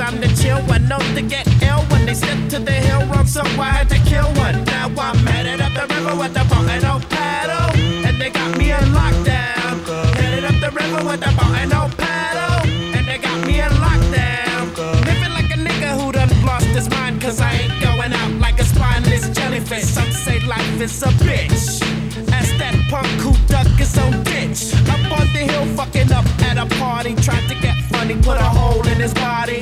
I'm 0.00 0.20
the 0.20 0.28
chill 0.40 0.58
one, 0.68 0.86
known 0.86 1.02
to 1.16 1.22
get 1.22 1.44
ill 1.62 1.82
when 1.90 2.06
they 2.06 2.14
step 2.14 2.38
to 2.50 2.58
the 2.60 2.70
hill 2.70 3.04
wrong, 3.08 3.26
so 3.26 3.40
I 3.42 3.70
had 3.82 3.88
to 3.88 3.98
kill 4.08 4.26
one. 4.34 4.64
Now 4.64 4.86
I'm 4.96 5.16
headed 5.26 5.60
up 5.60 5.74
the 5.74 5.92
river 5.92 6.14
with 6.14 6.34
the 6.34 6.44
boat 6.44 6.68
and 6.70 6.82
no 6.84 7.00
paddle. 7.10 7.74
And 8.06 8.20
they 8.20 8.30
got 8.30 8.56
me 8.56 8.70
in 8.70 8.86
lockdown. 8.94 9.82
Headed 10.14 10.44
up 10.44 10.54
the 10.60 10.70
river 10.70 11.02
with 11.02 11.20
the 11.20 11.32
boat 11.34 11.54
and 11.58 11.70
no 11.70 11.90
paddle. 11.98 12.62
And 12.94 13.08
they 13.08 13.18
got 13.18 13.44
me 13.44 13.60
in 13.60 13.72
lockdown. 13.82 14.70
Living 15.04 15.32
like 15.34 15.50
a 15.50 15.58
nigga 15.58 15.90
who 15.98 16.12
done 16.12 16.30
lost 16.46 16.66
his 16.66 16.88
mind. 16.90 17.20
Cause 17.20 17.40
I 17.40 17.52
ain't 17.54 17.82
going 17.82 18.12
out 18.12 18.32
like 18.38 18.60
a 18.60 18.64
spineless 18.64 19.28
jellyfish. 19.30 19.84
Some 19.84 20.12
say 20.12 20.38
life 20.46 20.80
is 20.80 21.02
a 21.02 21.10
bitch. 21.26 21.82
As 22.30 22.48
that 22.58 22.76
punk 22.88 23.08
who 23.18 23.34
dug 23.48 23.66
his 23.74 23.98
own 23.98 24.22
ditch. 24.22 24.74
Up 24.88 25.02
on 25.18 25.26
the 25.34 25.42
hill, 25.50 25.66
fucking 25.74 26.12
up 26.12 26.26
at 26.42 26.56
a 26.56 26.66
party. 26.78 27.16
Tried 27.16 27.48
to 27.48 27.56
get 27.60 27.76
funny, 27.90 28.14
put 28.14 28.38
a 28.38 28.48
hole 28.58 28.86
in 28.86 29.00
his 29.00 29.14
body. 29.14 29.60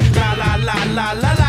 La 0.97 1.13
la 1.13 1.35
la. 1.35 1.46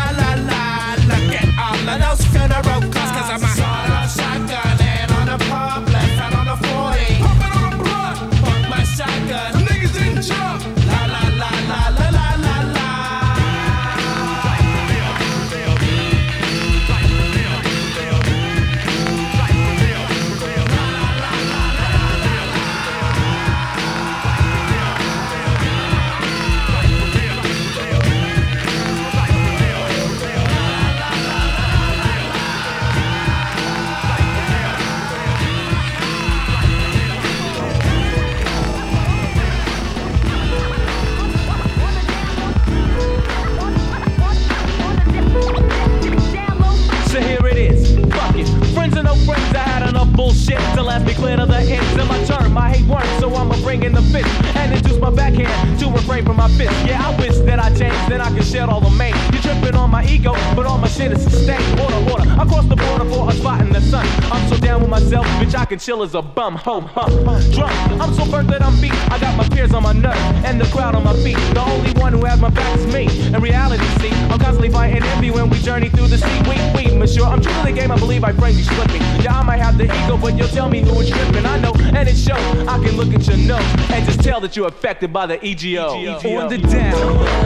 shit 50.48 50.58
to 50.74 50.82
let 50.82 51.04
me 51.04 51.12
clear 51.14 51.36
to 51.36 51.44
the 51.44 51.58
ends 51.58 52.02
of 52.02 52.08
my 52.08 52.22
term. 52.24 52.56
I 52.56 52.70
hate 52.70 52.86
worms, 52.88 53.08
so 53.20 53.34
I'ma 53.34 53.56
bring 53.62 53.82
in 53.82 53.92
the 53.92 54.02
fist 54.02 54.28
and 54.56 54.72
induce 54.74 54.98
my 54.98 55.10
backhand 55.10 55.78
to 55.80 55.90
refrain 55.90 56.24
from 56.24 56.36
my 56.36 56.48
fist. 56.48 56.74
Yeah, 56.86 57.06
I 57.06 57.10
wish 57.20 57.36
that 57.48 57.58
I 57.58 57.68
changed, 57.76 58.08
then 58.08 58.20
I 58.20 58.34
could 58.34 58.44
shed 58.44 58.68
all 58.68 58.80
the 58.80 58.90
main. 58.90 59.37
Tripping 59.48 59.76
on 59.76 59.90
my 59.90 60.04
ego, 60.04 60.32
but 60.54 60.66
all 60.66 60.76
my 60.76 60.88
shit 60.88 61.10
is 61.10 61.22
sustained. 61.22 61.80
Order, 61.80 61.96
order. 62.12 62.30
I 62.38 62.44
cross 62.44 62.66
the 62.66 62.76
border 62.76 63.06
for 63.06 63.30
a 63.30 63.32
spot 63.32 63.62
in 63.62 63.72
the 63.72 63.80
sun. 63.80 64.06
I'm 64.30 64.46
so 64.46 64.58
down 64.58 64.82
with 64.82 64.90
myself, 64.90 65.24
bitch, 65.40 65.54
I 65.54 65.64
can 65.64 65.78
chill 65.78 66.02
as 66.02 66.14
a 66.14 66.20
bum. 66.20 66.56
Ho, 66.56 66.82
huh. 66.82 67.08
Drunk. 67.54 67.72
I'm 67.98 68.12
so 68.12 68.30
burnt 68.30 68.50
that 68.50 68.60
I'm 68.60 68.78
beat. 68.78 68.92
I 69.10 69.18
got 69.18 69.34
my 69.38 69.48
peers 69.48 69.72
on 69.72 69.84
my 69.84 69.94
nerves 69.94 70.20
and 70.44 70.60
the 70.60 70.66
crowd 70.66 70.94
on 70.94 71.02
my 71.02 71.14
feet. 71.24 71.38
The 71.54 71.62
only 71.62 71.92
one 71.92 72.12
who 72.12 72.26
has 72.26 72.38
my 72.38 72.50
back 72.50 72.76
is 72.76 72.86
me. 72.92 73.08
In 73.34 73.40
reality, 73.40 73.86
see, 74.02 74.10
I'm 74.28 74.38
constantly 74.38 74.68
fighting 74.68 75.02
envy 75.02 75.30
when 75.30 75.48
we 75.48 75.58
journey 75.60 75.88
through 75.88 76.08
the 76.08 76.18
sea. 76.18 76.42
We, 76.42 76.56
we, 76.76 76.94
monsieur, 76.98 77.24
I'm 77.24 77.40
true 77.40 77.52
to 77.54 77.62
the 77.62 77.72
game. 77.72 77.90
I 77.90 77.98
believe 77.98 78.24
I 78.24 78.32
frankly 78.32 78.64
slipping. 78.64 79.00
Yeah, 79.24 79.40
I 79.40 79.42
might 79.44 79.60
have 79.60 79.78
the 79.78 79.84
ego, 79.84 80.18
but 80.18 80.36
you'll 80.36 80.48
tell 80.48 80.68
me 80.68 80.82
who 80.82 81.00
is 81.00 81.08
tripping. 81.08 81.46
I 81.46 81.58
know, 81.58 81.72
and 81.74 82.06
it 82.06 82.18
shows. 82.18 82.36
I 82.68 82.84
can 82.84 82.98
look 82.98 83.14
at 83.14 83.26
your 83.26 83.38
nose 83.38 83.64
and 83.92 84.04
just 84.04 84.20
tell 84.20 84.40
that 84.40 84.56
you're 84.56 84.68
affected 84.68 85.10
by 85.10 85.24
the 85.24 85.42
EGO. 85.42 85.96
EGO. 85.96 86.36
On 86.36 86.48
the 86.50 86.58
down 86.58 87.37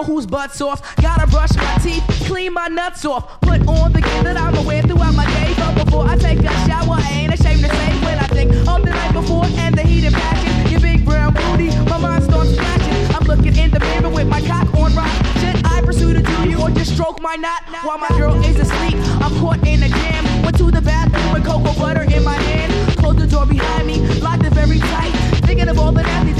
girl 0.00 0.14
whose 0.14 0.26
butt's 0.26 0.60
off. 0.60 0.96
Gotta 0.96 1.26
brush 1.26 1.54
my 1.56 1.78
teeth, 1.82 2.04
clean 2.26 2.52
my 2.52 2.68
nuts 2.68 3.04
off. 3.04 3.40
Put 3.40 3.66
on 3.66 3.92
the 3.92 4.00
gear 4.00 4.22
that 4.22 4.36
I'ma 4.36 4.62
wear 4.62 4.82
throughout 4.82 5.14
my 5.14 5.26
day. 5.26 5.54
But 5.56 5.84
before 5.84 6.06
I 6.06 6.16
take 6.16 6.38
a 6.40 6.52
shower, 6.66 6.96
I 6.98 7.10
ain't 7.12 7.34
ashamed 7.34 7.62
to 7.62 7.68
say 7.68 7.90
when 8.04 8.18
I 8.18 8.26
think 8.28 8.50
of 8.52 8.82
the 8.84 8.90
night 8.90 9.12
before 9.12 9.44
and 9.44 9.76
the 9.76 9.82
heat 9.82 10.04
and 10.04 10.14
passion. 10.14 10.70
Your 10.70 10.80
big 10.80 11.04
brown 11.04 11.34
booty, 11.34 11.68
my 11.90 11.98
mind 11.98 12.24
starts 12.24 12.54
flashing. 12.54 13.14
I'm 13.14 13.26
looking 13.26 13.56
in 13.56 13.70
the 13.70 13.80
mirror 13.80 14.10
with 14.10 14.28
my 14.28 14.40
cock 14.42 14.72
on 14.74 14.94
rock. 14.94 15.10
Should 15.40 15.64
I 15.64 15.82
pursue 15.84 16.14
do 16.14 16.48
you 16.48 16.60
or 16.60 16.70
just 16.70 16.94
stroke 16.94 17.20
my 17.20 17.36
knot 17.36 17.62
now. 17.70 17.82
while 17.84 17.98
my 17.98 18.08
girl 18.18 18.34
is 18.44 18.58
asleep? 18.58 18.96
I'm 19.20 19.34
caught 19.40 19.66
in 19.66 19.82
a 19.82 19.88
jam. 19.88 20.42
Went 20.42 20.56
to 20.58 20.70
the 20.70 20.80
bathroom 20.80 21.32
with 21.32 21.44
cocoa 21.44 21.74
butter 21.78 22.02
in 22.02 22.24
my 22.24 22.34
hand. 22.34 22.72
Closed 22.98 23.18
the 23.18 23.26
door 23.26 23.46
behind 23.46 23.86
me, 23.86 23.98
locked 24.20 24.44
it 24.44 24.52
very 24.52 24.78
tight. 24.78 25.12
Thinking 25.46 25.68
of 25.68 25.78
all 25.78 25.92
the 25.92 26.02
nasty 26.02 26.39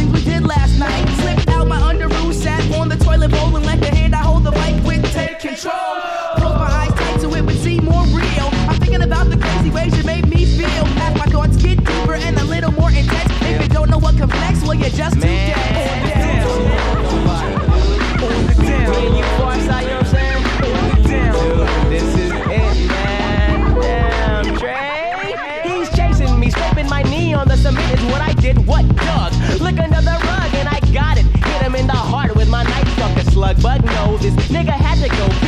control. 5.60 6.00
Close 6.36 6.54
my 6.54 6.70
eyes 6.70 6.94
tight 6.94 7.20
so 7.20 7.34
it 7.34 7.44
would 7.44 7.58
seem 7.58 7.84
more 7.84 8.04
real. 8.06 8.48
I'm 8.68 8.78
thinking 8.80 9.02
about 9.02 9.28
the 9.28 9.36
crazy 9.36 9.70
ways 9.70 9.96
you 9.96 10.04
made 10.04 10.26
me 10.26 10.44
feel. 10.44 10.86
As 10.98 11.14
my 11.18 11.26
thoughts 11.26 11.56
get 11.56 11.78
deeper 11.84 12.14
and 12.14 12.38
a 12.38 12.44
little 12.44 12.72
more 12.72 12.90
intense. 12.90 13.30
If 13.42 13.62
you 13.62 13.68
don't 13.68 13.90
know 13.90 13.98
what 13.98 14.16
complex, 14.16 14.62
well 14.62 14.74
you're 14.74 14.88
just 14.90 15.14
too 15.14 15.20
dead. 15.20 15.56
On 18.22 18.46
the 18.46 18.54
down. 18.54 18.90
Me 18.90 19.06
and 19.06 19.14
you, 19.14 19.20
you 19.20 19.22
know 19.22 19.44
what 19.44 19.56
I'm 19.56 20.06
saying? 20.06 20.44
On 20.64 20.84
the 20.90 21.08
down. 21.08 21.90
This 21.90 22.08
is 22.14 22.30
it, 22.30 22.88
man. 22.88 23.80
Damn, 23.80 24.56
Trey. 24.56 25.36
He's 25.64 25.88
chasing 25.96 26.38
me, 26.38 26.50
scraping 26.50 26.88
my 26.88 27.02
knee 27.02 27.34
on 27.34 27.48
the 27.48 27.56
cement 27.56 27.98
is 27.98 28.04
what 28.06 28.22
I 28.22 28.32
did. 28.34 28.66
What, 28.66 28.86
dog? 28.96 29.32
Look 29.60 29.78
under 29.78 30.00
the 30.00 30.16
rug 30.24 30.54
and 30.54 30.68
I 30.68 30.80
got 30.92 31.18
it. 31.18 31.24
Hit 31.24 31.62
him 31.62 31.74
in 31.74 31.86
the 31.86 31.92
heart 31.92 32.34
with 32.36 32.48
my 32.48 32.62
knife, 32.62 32.88
fuck 32.94 33.16
a 33.16 33.30
slug. 33.30 33.60
But 33.62 33.84
no, 33.84 34.16
this 34.18 34.34
nigga 34.48 34.72
had 34.72 34.98
to 35.02 35.08
go. 35.08 35.39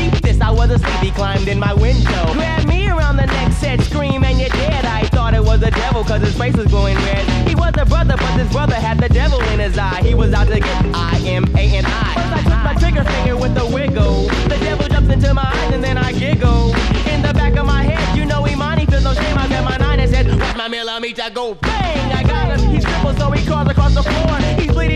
Was 0.62 0.70
asleep, 0.70 1.00
he 1.00 1.10
climbed 1.10 1.48
in 1.48 1.58
my 1.58 1.74
window. 1.74 2.34
Grabbed 2.34 2.68
me 2.68 2.88
around 2.88 3.16
the 3.16 3.26
neck, 3.26 3.52
said, 3.52 3.80
scream 3.80 4.22
and 4.22 4.38
you're 4.38 4.48
dead. 4.48 4.84
I 4.84 5.02
thought 5.06 5.34
it 5.34 5.42
was 5.42 5.58
the 5.58 5.72
devil 5.72 6.04
cause 6.04 6.20
his 6.20 6.38
face 6.38 6.54
was 6.54 6.68
glowing 6.68 6.94
red. 6.98 7.48
He 7.48 7.56
was 7.56 7.74
a 7.78 7.84
brother, 7.84 8.14
but 8.16 8.36
this 8.36 8.48
brother 8.52 8.76
had 8.76 9.00
the 9.00 9.08
devil 9.08 9.40
in 9.50 9.58
his 9.58 9.76
eye. 9.76 10.00
He 10.04 10.14
was 10.14 10.32
out 10.32 10.46
to 10.46 10.60
get 10.60 10.84
I 10.94 11.20
M 11.26 11.44
A 11.56 11.64
N 11.66 11.84
I. 11.84 12.14
First 12.14 12.32
I 12.32 12.42
took 12.44 12.62
my 12.62 12.74
trigger 12.78 13.02
finger 13.10 13.36
with 13.36 13.58
a 13.58 13.66
wiggle. 13.74 14.28
The 14.46 14.58
devil 14.62 14.86
jumps 14.86 15.12
into 15.12 15.34
my 15.34 15.42
eyes 15.42 15.74
and 15.74 15.82
then 15.82 15.98
I 15.98 16.12
giggle. 16.12 16.68
In 17.10 17.22
the 17.22 17.34
back 17.34 17.56
of 17.56 17.66
my 17.66 17.82
head, 17.82 18.16
you 18.16 18.24
know 18.24 18.46
Imani 18.46 18.86
feels 18.86 19.02
no 19.02 19.14
shame. 19.14 19.36
I 19.36 19.48
grabbed 19.48 19.64
my 19.68 19.78
nine 19.78 19.98
and 19.98 20.08
said, 20.08 20.28
Watch 20.28 20.56
my 20.56 20.68
millimeter 20.68 21.28
go 21.34 21.54
bang. 21.54 22.12
I 22.12 22.22
got 22.22 22.60
him. 22.60 22.70
He's 22.70 22.84
crippled, 22.84 23.18
so 23.18 23.32
he 23.32 23.44
crawls 23.44 23.68
across 23.68 23.94
the 23.96 24.04
floor. 24.04 24.36
He's 24.60 24.70
bleeding 24.70 24.91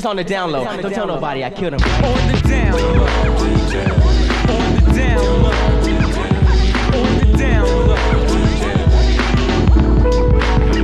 It's 0.00 0.06
on 0.06 0.16
the 0.16 0.24
down 0.24 0.50
low. 0.50 0.64
Don't 0.64 0.94
tell 0.94 1.06
nobody 1.06 1.44
I 1.44 1.50
killed 1.50 1.74
him. 1.74 1.80
On 1.82 2.32
the 2.32 2.40
down 2.48 2.72
low. 2.72 3.04
On 4.48 4.74
the 4.74 4.80
down 4.96 5.42
low. 5.42 5.52
On 6.96 7.10
the 7.18 7.26
down 7.36 7.68
low. 7.86 8.00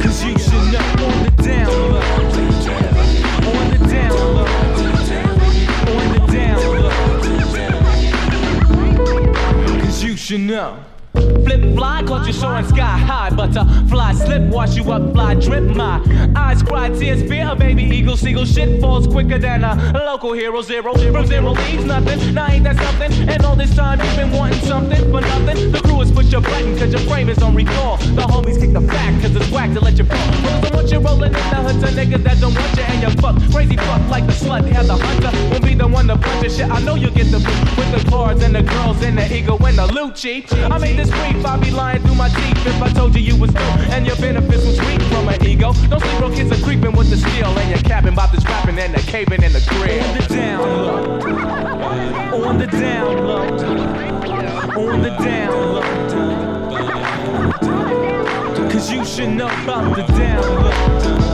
Cause 0.03 0.23
you 0.23 0.37
should 0.39 0.67
know 0.71 0.85
on 1.07 1.17
the 1.25 1.31
down 1.43 1.73
low. 1.95 2.05
On 3.49 3.65
the 3.71 3.79
down 3.89 4.13
low. 4.37 4.49
On 5.97 6.07
the 6.13 6.21
down 6.31 6.61
low. 9.65 9.81
Cause 9.81 9.99
you 10.05 10.15
should 10.19 10.41
know. 10.41 10.85
Flip 11.47 11.77
fly, 11.77 12.03
caught 12.03 12.27
you 12.27 12.33
soaring 12.33 12.67
sky 12.67 12.99
high. 12.99 13.31
Butterfly 13.31 14.15
slip, 14.15 14.43
wash 14.51 14.75
you 14.75 14.91
up, 14.91 15.13
fly 15.13 15.35
drip. 15.35 15.63
My 15.77 16.03
eyes 16.35 16.61
cry 16.61 16.89
tears, 16.89 17.23
fear. 17.23 17.47
A 17.47 17.55
baby 17.55 17.85
eagle, 17.85 18.17
seagull 18.17 18.45
shit 18.45 18.81
falls 18.81 19.07
quicker 19.07 19.39
than 19.39 19.63
a 19.63 19.93
local 19.95 20.33
hero. 20.33 20.61
Zero, 20.61 20.97
zero, 20.97 21.25
zero 21.25 21.53
leaves 21.53 21.85
nothing. 21.85 22.35
Now 22.35 22.51
ain't 22.51 22.65
that 22.65 22.77
something? 22.77 23.29
And 23.29 23.45
all 23.45 23.55
this 23.55 23.73
time 23.77 24.01
you've 24.01 24.17
been 24.17 24.33
wanting 24.33 24.59
something 24.67 25.01
for 25.13 25.21
nothing. 25.21 25.71
The 25.71 25.81
crew 25.83 26.01
has 26.01 26.11
put 26.11 26.27
your 26.27 26.41
button 26.41 26.77
cause 26.77 26.91
your 26.91 27.03
frame 27.03 27.29
is 27.29 27.41
on 27.41 27.55
recall. 27.55 27.99
The 27.99 28.23
homies 28.23 28.59
kick 28.59 28.73
the 28.73 28.81
back 28.81 29.23
cause 29.23 29.37
it's 29.37 29.49
whack 29.53 29.73
to 29.75 29.81
let 29.81 29.97
you 29.99 30.05
fall. 30.05 30.61
Don't 30.63 30.75
want 30.75 30.91
you 30.91 30.99
rolling 30.99 31.33
in 31.33 31.51
the 31.51 31.61
hood 31.63 31.81
to 31.81 31.87
niggas 31.95 32.25
that 32.25 32.41
don't 32.41 32.55
want 32.55 32.77
you 32.77 32.83
and 32.83 33.03
you 33.03 33.23
fuck. 33.23 33.37
Crazy 33.53 33.77
fuck 33.77 34.03
like 34.11 34.27
the 34.27 34.33
slut. 34.33 34.67
Yeah, 34.69 34.83
the 34.83 34.97
hunter 34.97 35.31
won't 35.51 35.65
be 35.65 35.75
the 35.75 35.87
one 35.87 36.09
to 36.09 36.19
punch 36.19 36.43
your 36.43 36.51
shit. 36.51 36.69
I 36.69 36.81
know 36.81 36.97
you'll 36.97 37.15
get 37.15 37.31
the 37.31 37.39
boot 37.39 37.79
with 37.79 38.03
the 38.03 38.11
cards 38.11 38.43
and 38.43 38.53
the 38.53 38.65
girls 38.65 39.01
and 39.03 39.17
the 39.17 39.33
ego 39.33 39.57
and 39.59 39.79
the 39.79 39.87
loot 39.87 40.17
cheap. 40.17 40.53
I 40.53 40.79
made 40.79 40.99
this 40.99 41.11
brief, 41.37 41.47
I'd 41.47 41.61
be 41.61 41.71
lying 41.71 42.03
through 42.03 42.15
my 42.15 42.29
teeth 42.29 42.67
if 42.67 42.83
I 42.83 42.89
told 42.91 43.15
you 43.15 43.21
you 43.21 43.37
was 43.37 43.53
new 43.53 43.61
and 43.61 44.07
your 44.07 44.17
benefits 44.17 44.65
was 44.65 44.81
weak 44.81 45.03
from 45.03 45.29
an 45.29 45.45
ego. 45.45 45.73
Don't 45.89 46.01
sleep, 46.01 46.19
bro, 46.19 46.31
kids 46.31 46.53
are 46.53 46.63
creeping 46.65 46.93
with 46.93 47.11
the 47.11 47.17
steel 47.17 47.59
and 47.59 47.71
you're 47.71 47.79
capping 47.81 48.13
about 48.13 48.33
this 48.33 48.45
rapping 48.45 48.79
and 48.79 48.95
the 48.95 49.01
caving 49.03 49.43
in 49.43 49.53
the 49.53 49.61
crib. 49.69 50.03
On 50.03 50.17
the 50.17 50.27
down 50.27 50.61
low. 50.83 52.47
On 52.49 52.59
the 52.59 52.67
down 52.67 53.27
low. 53.27 53.47
On 54.77 55.03
the 55.03 55.11
down 55.11 55.75
low. 55.75 55.83
Cause 58.71 58.91
you 58.91 59.05
should 59.05 59.31
know 59.31 59.49
about 59.63 59.97
the 59.97 60.03
down 60.03 60.43
low. 60.43 61.26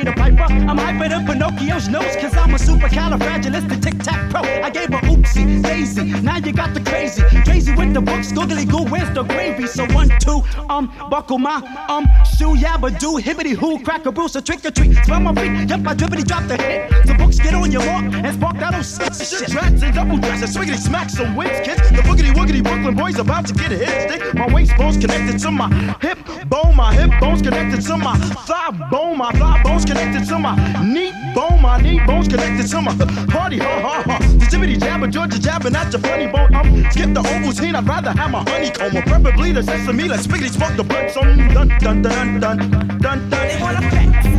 Peter 0.00 0.12
Piper. 0.12 0.44
I'm 0.44 0.78
hyper 0.78 1.10
than 1.10 1.26
Pinocchio's 1.26 1.86
nose, 1.88 2.16
cause 2.16 2.34
I'm 2.34 2.54
a 2.54 2.56
supercalifragilistic 2.56 3.82
tic 3.82 3.98
tac 4.02 4.30
pro. 4.30 4.40
I 4.40 4.70
gave 4.70 4.88
her 4.88 5.00
oopsie, 5.00 5.62
daisy. 5.62 6.04
Now 6.22 6.38
you 6.38 6.52
got 6.52 6.72
the 6.72 6.80
crazy. 6.80 7.22
Crazy 7.44 7.74
with 7.74 7.92
the 7.92 8.00
books, 8.00 8.32
googly 8.32 8.64
goo, 8.64 8.84
where's 8.84 9.10
the 9.10 9.24
gravy? 9.24 9.66
So 9.66 9.84
one, 9.92 10.08
two, 10.18 10.40
um, 10.70 10.90
buckle 11.10 11.36
my 11.36 11.56
um 11.90 12.06
shoe, 12.24 12.56
yabba 12.56 12.98
do, 12.98 13.18
hibbity 13.18 13.54
hoo, 13.54 13.78
crack 13.84 14.06
a 14.06 14.12
bruise, 14.12 14.34
a 14.36 14.40
trick 14.40 14.64
or 14.64 14.70
treat. 14.70 14.96
Smell 15.04 15.20
my 15.20 15.34
feet, 15.34 15.68
yep, 15.68 15.80
I 15.86 15.94
drippity 15.94 16.24
drop 16.26 16.46
the 16.48 16.56
hit. 16.56 16.90
The 17.06 17.14
books 17.14 17.38
get 17.38 17.52
on 17.52 17.70
your 17.70 17.86
walk 17.86 18.04
and 18.04 18.34
spark 18.34 18.56
that 18.56 18.74
old 18.74 18.86
shit. 18.86 19.54
Rats 19.54 19.82
and 19.82 19.94
double 19.94 20.16
dress, 20.16 20.40
and 20.40 20.50
swiggity 20.50 20.78
smack 20.78 21.10
some 21.10 21.36
wits, 21.36 21.60
kids. 21.60 21.82
The 21.90 22.02
boogity 22.08 22.32
woogity 22.32 22.62
Brooklyn 22.62 22.94
boys 22.96 23.18
about 23.18 23.46
to 23.48 23.52
get 23.52 23.70
a 23.70 23.76
hit 23.76 24.08
stick. 24.08 24.34
My 24.34 24.46
waist 24.50 24.74
bones 24.78 24.96
connected 24.96 25.38
to 25.40 25.50
my 25.50 25.68
hip 26.00 26.18
bone, 26.48 26.74
my 26.74 26.94
hip 26.94 27.10
bones 27.20 27.42
connected 27.42 27.82
to 27.82 27.98
my 27.98 28.16
thigh 28.48 28.70
bone, 28.90 29.18
my 29.18 29.30
thigh 29.32 29.62
bones 29.62 29.84
connected 29.90 30.24
to 30.28 30.38
my 30.38 30.54
knee 30.84 31.12
bone, 31.34 31.60
my 31.60 31.80
knee 31.80 32.00
bones 32.06 32.28
connected 32.28 32.68
to 32.68 32.80
my 32.80 32.94
party, 33.26 33.58
ha 33.58 33.80
ha 33.80 34.02
ha. 34.06 34.18
The 34.38 34.46
jibbity 34.46 34.78
jabber, 34.78 35.08
Georgia 35.08 35.38
jabbing 35.40 35.74
at 35.74 35.92
your 35.92 36.00
funny 36.00 36.28
bone. 36.28 36.54
Um, 36.54 36.84
skip 36.92 37.12
the 37.12 37.22
Ovaltine, 37.22 37.74
I'd 37.74 37.88
rather 37.88 38.12
have 38.12 38.30
my 38.30 38.48
honeycomb, 38.48 38.96
or 38.96 39.02
preferably 39.02 39.52
the 39.52 39.62
sesame. 39.62 40.06
Let's 40.08 40.26
spiggity 40.26 40.50
smoke 40.50 40.76
the 40.76 40.84
blood, 40.84 41.10
some 41.10 41.36
dun 41.48 41.68
dun 41.80 42.02
dun 42.02 42.40
dun 42.40 42.58
dun 43.00 43.30
dun. 43.30 43.30
They 43.30 44.29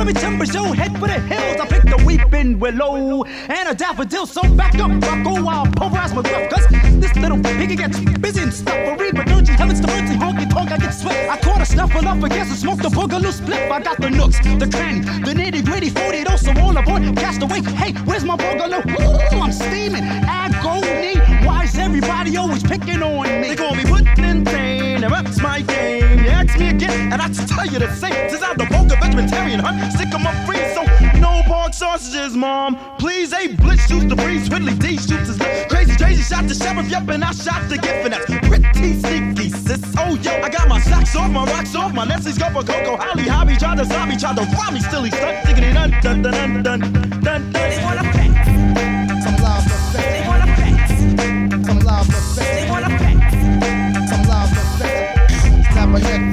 wanna 0.00 0.10
every 0.10 0.14
timber 0.14 0.46
show, 0.46 0.64
head 0.72 0.92
for 0.98 1.06
the 1.06 1.20
hills. 1.20 1.60
I 1.60 1.66
pick 1.66 1.82
the 1.82 2.02
weeping 2.04 2.58
willow 2.58 3.24
and 3.24 3.68
a 3.68 3.74
daffodil. 3.74 4.26
So 4.26 4.42
back 4.54 4.74
up, 4.76 4.90
Rocco, 5.02 5.46
I'll 5.46 5.66
pulverize 5.66 6.14
my 6.14 6.22
gruff. 6.22 6.50
Cause 6.50 6.66
this 7.00 7.14
little 7.16 7.38
piggy 7.38 7.76
gets 7.76 8.00
busy 8.18 8.42
and 8.42 8.52
stuff 8.52 8.76
for 8.86 8.96
read. 8.96 9.14
But 9.14 9.26
don't 9.26 9.46
you 9.46 9.54
heavens 9.54 9.80
to 9.80 9.90
earthly 9.90 10.16
honky 10.16 10.48
tonk, 10.50 10.70
I 10.70 10.78
get 10.78 10.92
sweat. 10.92 11.28
I 11.28 11.36
caught 11.38 11.60
a 11.60 11.66
snuffle 11.66 12.06
up 12.08 12.22
against 12.22 12.50
and 12.52 12.58
smoked 12.58 12.82
the 12.82 12.88
boogaloo 12.88 13.32
split. 13.32 13.70
I 13.70 13.80
got 13.80 14.00
the 14.00 14.10
nooks, 14.10 14.38
the 14.38 14.68
cranny, 14.72 15.00
the 15.00 15.32
nitty 15.32 15.64
gritty, 15.64 15.90
40 15.90 16.26
also 16.26 16.52
all 16.60 16.76
aboard. 16.76 17.02
Cast 17.16 17.42
away, 17.42 17.62
hey, 17.62 17.92
where's 18.04 18.24
my 18.24 18.36
boogaloo? 18.36 18.82
Ooh, 19.00 19.40
I'm 19.40 19.52
steaming, 19.52 20.04
agony. 20.04 21.18
Why 21.46 21.64
is 21.64 21.76
everybody 21.78 22.36
always 22.36 22.62
picking 22.62 23.02
on 23.02 23.24
me? 23.40 23.48
They 23.48 23.56
call 23.56 23.74
me 23.74 23.84
Woodland 23.90 24.46
Pain, 24.46 25.04
and 25.04 25.12
that's 25.12 25.40
my 25.40 25.60
game. 25.62 25.99
Ask 26.40 26.58
me 26.58 26.70
again, 26.70 27.12
and 27.12 27.20
I 27.20 27.28
just 27.28 27.48
tell 27.48 27.66
you 27.66 27.78
the 27.78 27.92
same. 27.94 28.14
Since 28.30 28.42
I'm 28.42 28.56
the 28.56 28.64
vulgar 28.64 28.96
vegetarian, 28.96 29.60
huh? 29.60 29.90
Stick 29.90 30.08
'em 30.14 30.26
up 30.26 30.34
free, 30.46 30.64
so 30.74 30.82
no 31.20 31.42
pork 31.46 31.74
sausages, 31.74 32.34
mom. 32.34 32.78
Please, 32.98 33.34
a 33.34 33.48
blitz 33.48 33.86
shoots 33.86 34.06
the 34.06 34.16
breeze. 34.16 34.48
Whitley 34.48 34.74
D 34.74 34.96
shoots 34.96 35.28
his 35.28 35.38
lip. 35.38 35.68
Crazy, 35.68 35.94
crazy 35.96 36.22
shot 36.22 36.48
the 36.48 36.54
sheriff, 36.54 36.88
yep, 36.88 37.06
and 37.10 37.22
I 37.22 37.32
shot 37.32 37.68
the 37.68 37.76
gift, 37.76 38.06
and 38.06 38.14
that's 38.14 38.24
pretty 38.48 38.98
sneaky, 39.00 39.50
sis. 39.50 39.82
Oh, 39.98 40.14
yo, 40.16 40.32
I 40.40 40.48
got 40.48 40.66
my 40.66 40.80
socks 40.80 41.14
off, 41.14 41.30
my 41.30 41.44
rocks 41.44 41.74
off, 41.74 41.92
my 41.92 42.04
Nestle's 42.04 42.38
go 42.38 42.48
for 42.48 42.64
Coco. 42.64 42.96
Holly, 42.96 43.28
hobby, 43.28 43.56
tried 43.56 43.76
to 43.76 43.84
me, 44.06 44.16
tried 44.16 44.36
to 44.36 44.44
rob 44.56 44.72
me, 44.72 44.80
still 44.80 45.02
he 45.02 45.10
stuck. 45.10 45.44
Diggity 45.44 45.74
dun 45.74 45.90
dun 46.00 46.22
dun 46.22 46.32
dun 46.32 46.62
dun 46.62 46.80
dun 46.80 47.20
dun. 47.20 47.52
They 47.52 47.80
wanna 47.84 48.02
pack 48.02 48.14
some 48.14 48.19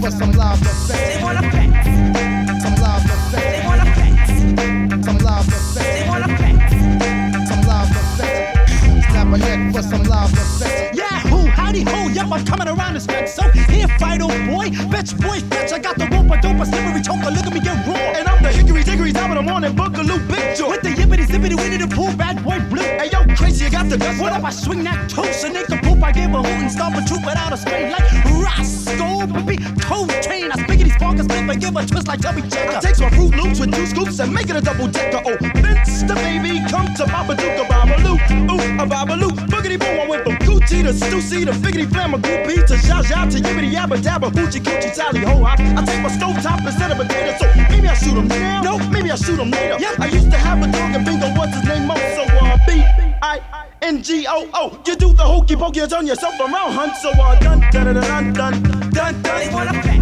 Neck 0.07 0.13
for 0.13 0.19
some 0.23 0.31
love 0.33 0.61
effect. 0.61 1.17
They 1.17 1.21
wanna 1.21 1.41
pack 1.41 2.61
some 2.61 2.75
love 2.75 3.03
effect. 3.03 3.45
They 3.51 3.61
wanna 3.67 3.83
pack 3.83 5.03
some 5.03 5.17
love 5.17 5.47
effect. 5.47 5.83
They 5.83 6.07
wanna 6.07 6.27
pack 6.27 7.47
some 7.47 7.61
love 7.67 7.89
effect. 7.91 8.69
Snap 9.11 9.27
a 9.27 9.37
neck 9.37 9.73
for 9.75 9.81
some 9.81 10.03
love 10.03 10.31
effect. 10.31 10.95
Yahoo, 10.95 11.47
howdy 11.47 11.81
ho, 11.81 12.07
yep, 12.07 12.31
I'm 12.31 12.45
coming 12.45 12.69
around 12.69 12.93
this 12.93 13.03
stretch. 13.03 13.27
So 13.27 13.43
here, 13.51 13.87
fight, 13.99 14.21
old 14.21 14.47
boy, 14.47 14.71
fetch, 14.91 15.17
boy, 15.17 15.39
fetch. 15.51 15.73
I 15.73 15.79
got 15.79 15.97
the 15.97 16.05
rope, 16.05 16.31
I 16.31 16.39
dope, 16.39 16.61
a 16.61 16.65
slippery 16.65 17.01
choker. 17.01 17.29
Look 17.29 17.45
at 17.45 17.53
me 17.53 17.59
get 17.59 17.85
raw. 17.85 17.97
And 18.15 18.29
I'm 18.29 18.41
the 18.41 18.49
hickory 18.49 18.83
dickory 18.83 19.11
top 19.11 19.29
of 19.31 19.35
the 19.35 19.41
morning 19.41 19.75
boogaloo 19.75 20.25
big 20.29 20.55
joy. 20.55 20.69
With 20.69 20.83
the 20.83 20.89
yippity 20.89 21.25
zippity 21.25 21.57
we 21.61 21.69
need 21.69 21.81
the 21.81 21.93
pool, 21.93 22.13
bad 22.15 22.41
boy 22.45 22.59
blue. 22.69 22.81
Hey 22.81 23.09
yo, 23.11 23.25
crazy, 23.35 23.65
I 23.65 23.69
got 23.69 23.89
the 23.89 23.97
guts. 23.97 24.19
What 24.21 24.31
if 24.31 24.43
I 24.45 24.51
swing 24.51 24.85
that 24.85 25.09
toast 25.09 25.43
and 25.43 25.53
make 25.53 25.67
a 25.67 25.75
poop? 25.75 25.76
I 26.07 26.11
give 26.13 26.33
a 26.33 26.37
hoot 26.37 26.63
and 26.63 26.71
stomp 26.71 26.95
a 26.95 27.03
troop 27.03 27.19
without 27.19 27.51
a 27.51 27.57
spade 27.57 27.91
like 27.91 28.07
Roscoe, 28.31 29.27
baby. 29.27 29.59
Cold 29.83 30.07
chain, 30.23 30.49
I 30.49 30.55
spiggity 30.55 30.95
spark 30.95 31.19
a 31.19 31.23
split 31.23 31.43
and 31.43 31.59
give 31.59 31.75
a 31.75 31.85
twist 31.85 32.07
like 32.07 32.21
Chubby 32.21 32.43
Checker. 32.47 32.77
I 32.77 32.79
take 32.79 32.95
some 32.95 33.11
Fruit 33.11 33.35
Loops 33.35 33.59
with 33.59 33.75
two 33.75 33.85
scoops 33.85 34.17
and 34.19 34.31
make 34.33 34.49
it 34.49 34.55
a 34.55 34.61
double 34.61 34.87
decker. 34.87 35.19
Oh, 35.27 35.35
Vince 35.59 36.03
the 36.07 36.15
baby, 36.15 36.63
come 36.71 36.87
to 36.95 37.03
Babadook, 37.11 37.59
a 37.59 37.65
Babaloo. 37.67 38.15
Ooh, 38.47 38.81
a 38.81 38.87
Babaloo. 38.87 39.35
Boogity 39.51 39.77
boom, 39.77 39.99
I 39.99 40.07
went 40.07 40.23
from 40.23 40.37
Coochie 40.47 40.87
to 40.87 40.93
Stussy 40.95 41.43
to 41.43 41.51
Figgity 41.51 41.91
Flam, 41.91 42.13
a 42.13 42.17
Goopy 42.19 42.65
to 42.67 42.77
Zha 42.77 43.03
Zha 43.03 43.25
to 43.27 43.43
Yibbity 43.43 43.73
Yabba 43.75 43.97
Dabba, 43.97 44.31
Hoochie 44.31 44.63
Coochie 44.63 44.95
Tally 44.95 45.19
Ho 45.27 45.43
Hop. 45.43 45.59
I 45.59 45.83
take 45.83 46.01
my 46.01 46.07
stove 46.07 46.41
top 46.41 46.61
instead 46.63 46.89
of 46.89 47.01
a 47.01 47.03
potato, 47.03 47.35
so 47.37 47.47
maybe 47.69 47.89
I 47.89 47.95
shoot 47.95 48.15
him 48.15 48.29
now. 48.29 48.61
No, 48.61 48.79
maybe 48.91 49.11
I 49.11 49.15
shoot 49.17 49.37
him 49.37 49.51
later. 49.51 49.75
Yeah, 49.77 49.93
I 49.99 50.07
used 50.07 50.31
to 50.31 50.37
have 50.37 50.63
a 50.63 50.71
dog 50.71 50.95
and 50.95 51.05
bingo, 51.05 51.27
what's 51.37 51.53
his 51.53 51.65
name? 51.65 51.85
Mo, 51.85 51.95
so 52.15 52.23
uh, 52.23 52.57
B 52.65 52.81
I 53.21 53.41
N 53.51 53.56
G 53.95 54.25
O 54.27 54.49
O. 54.53 54.77
You 54.85 54.95
do 54.97 55.13
the 55.13 55.23
hokey 55.23 55.55
pokey, 55.55 55.79
you 55.79 55.87
turn 55.87 56.05
yourself 56.05 56.37
around, 56.41 56.73
hun. 56.73 56.93
So 57.01 57.11
dun 57.13 57.61
dun 57.71 57.93
dun 57.93 58.33
dun 58.33 58.33
dun 58.33 58.61
dun 58.91 59.21
dun. 59.21 59.23
They 59.23 59.49
wanna 59.53 59.71
pack 59.71 59.83
some 59.85 59.96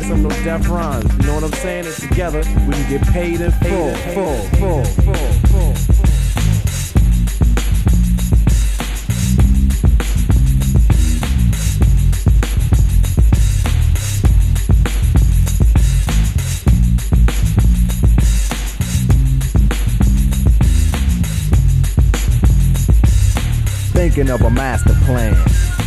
Some 0.00 0.26
of 0.26 0.32
those 0.32 0.44
deaf 0.44 0.68
rhymes. 0.68 1.10
You 1.18 1.26
know 1.28 1.34
what 1.36 1.44
I'm 1.44 1.52
saying? 1.52 1.86
And 1.86 1.94
together, 1.94 2.42
we 2.66 2.74
can 2.74 2.90
get 2.90 3.02
paid 3.12 3.40
in 3.40 3.52
full, 3.52 3.94
full, 4.12 4.42
full, 4.58 4.84
full, 4.84 5.14
full. 5.14 5.74
Thinking 23.92 24.30
of 24.30 24.42
a 24.42 24.50
master 24.50 24.94
plan. 25.04 25.63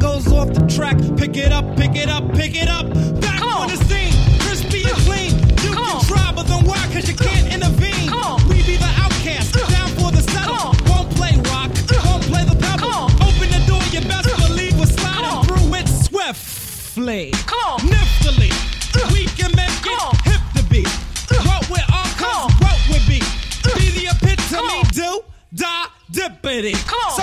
goes 0.00 0.26
off 0.32 0.48
the 0.52 0.66
track. 0.66 0.96
Pick 1.16 1.36
it 1.36 1.52
up, 1.52 1.76
pick 1.76 1.94
it 1.94 2.08
up, 2.08 2.24
pick 2.34 2.54
it 2.56 2.68
up. 2.68 2.86
Back 3.20 3.38
Come 3.38 3.50
on. 3.50 3.62
on 3.62 3.68
the 3.68 3.76
scene, 3.84 4.12
crispy 4.40 4.82
and 4.88 4.96
clean. 5.06 5.32
You 5.62 5.72
Come 5.74 5.84
can 5.84 5.96
on. 5.96 6.04
try, 6.04 6.32
but 6.34 6.46
then 6.48 6.64
why? 6.64 6.80
Cause 6.92 7.06
you 7.08 7.14
can't 7.14 7.52
intervene. 7.52 8.08
Come 8.08 8.22
on. 8.22 8.48
We 8.48 8.62
be 8.64 8.76
the 8.76 8.90
outcast, 8.96 9.52
down 9.68 9.88
for 10.00 10.10
the 10.10 10.22
settle. 10.32 10.56
Come 10.56 10.66
on. 10.66 10.74
Won't 10.88 11.10
play 11.16 11.34
rock, 11.52 11.70
won't 12.08 12.24
play 12.24 12.44
the 12.44 12.56
pebble. 12.56 12.90
Come 12.90 12.94
on. 12.94 13.10
Open 13.22 13.48
the 13.52 13.62
door, 13.68 13.82
you 13.92 14.00
best 14.08 14.28
believe 14.48 14.78
we're 14.78 14.86
sliding 14.86 15.44
through 15.46 15.74
it 15.76 15.88
swiftly. 15.88 17.30
Come 17.46 17.60
on. 17.68 17.78
Niftily. 17.86 18.50
We 19.12 19.26
can 19.38 19.52
make 19.54 19.70
Come 19.84 19.92
it 19.94 20.02
on. 20.02 20.14
hip 20.24 20.42
to 20.56 20.62
be. 20.72 20.82
What 21.46 21.68
we're 21.70 21.88
on, 21.92 22.50
what 22.64 22.78
we 22.90 22.98
be. 23.06 23.20
Be 23.76 23.86
the 23.96 24.04
epitome, 24.12 24.82
do, 24.92 25.22
die, 25.54 25.86
dippity. 26.10 26.74
Come 26.86 26.98
on. 27.06 27.19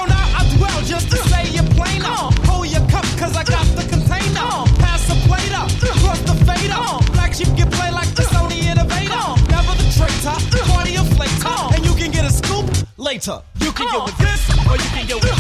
later. 13.18 13.42
You 13.60 13.72
can 13.72 13.88
go 13.92 14.06
with 14.06 14.18
this, 14.18 14.50
or 14.68 14.76
you 14.78 14.90
can 14.94 15.08
go 15.08 15.16
with 15.16 15.37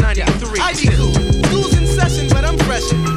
93. 0.00 0.60
I 0.60 0.72
be 0.74 0.88
cool, 0.96 1.12
losing 1.52 1.86
session, 1.86 2.28
but 2.28 2.44
I'm 2.44 2.58
freshin'. 2.58 3.15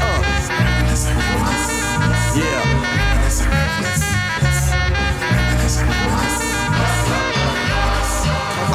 Uh. 0.00 0.36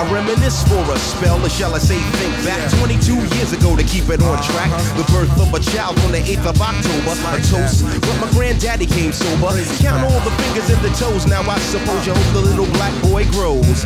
I 0.02 0.12
reminisce 0.12 0.64
for 0.68 0.82
a 0.82 0.98
spell, 0.98 1.46
or 1.46 1.50
shall 1.50 1.76
I 1.76 1.78
say 1.78 2.00
think 2.18 2.34
back 2.46 2.72
22 2.80 3.14
years 3.36 3.54
ago 3.54 3.76
to 3.76 3.84
keep 3.84 4.10
it 4.10 4.24
on 4.24 4.42
track. 4.42 4.72
The 4.98 5.04
birth 5.12 5.30
of 5.40 5.54
a 5.54 5.60
child 5.60 6.00
on 6.00 6.12
the 6.12 6.20
8th 6.20 6.46
of 6.48 6.62
October. 6.62 7.12
A 7.38 7.42
toast, 7.44 7.86
but 8.02 8.18
my 8.20 8.32
granddaddy 8.32 8.88
came 8.88 9.12
sober. 9.12 9.54
Count 9.78 10.02
all 10.04 10.20
the 10.22 10.32
fingers 10.42 10.70
and 10.72 10.82
the 10.82 10.90
toes, 10.98 11.28
now 11.28 11.42
I 11.42 11.60
suppose 11.60 12.08
you 12.08 12.14
hope 12.14 12.34
the 12.34 12.42
little 12.42 12.66
black 12.74 12.94
boy 13.04 13.30
grows. 13.32 13.86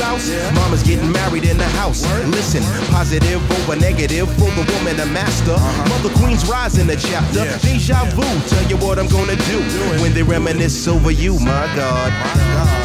spouse, 0.01 0.31
mama's 0.55 0.81
getting 0.81 1.11
married 1.11 1.43
in 1.43 1.57
the 1.57 1.69
house. 1.77 2.01
Listen, 2.25 2.63
positive 2.89 3.39
over 3.59 3.75
negative 3.75 4.27
for 4.35 4.49
the 4.57 4.65
woman 4.73 4.99
a 4.99 5.05
master. 5.05 5.55
Mother 5.89 6.09
Queen's 6.17 6.49
rise 6.49 6.77
in 6.79 6.87
the 6.87 6.95
chapter. 6.95 7.45
Deja 7.59 8.05
vu, 8.15 8.25
tell 8.49 8.65
you 8.69 8.77
what 8.77 8.97
I'm 8.97 9.07
gonna 9.07 9.35
do 9.35 9.59
when 10.01 10.13
they 10.13 10.23
reminisce 10.23 10.87
over 10.87 11.11
you, 11.11 11.39
my 11.39 11.65
God. 11.75 12.11
It's 12.33 12.80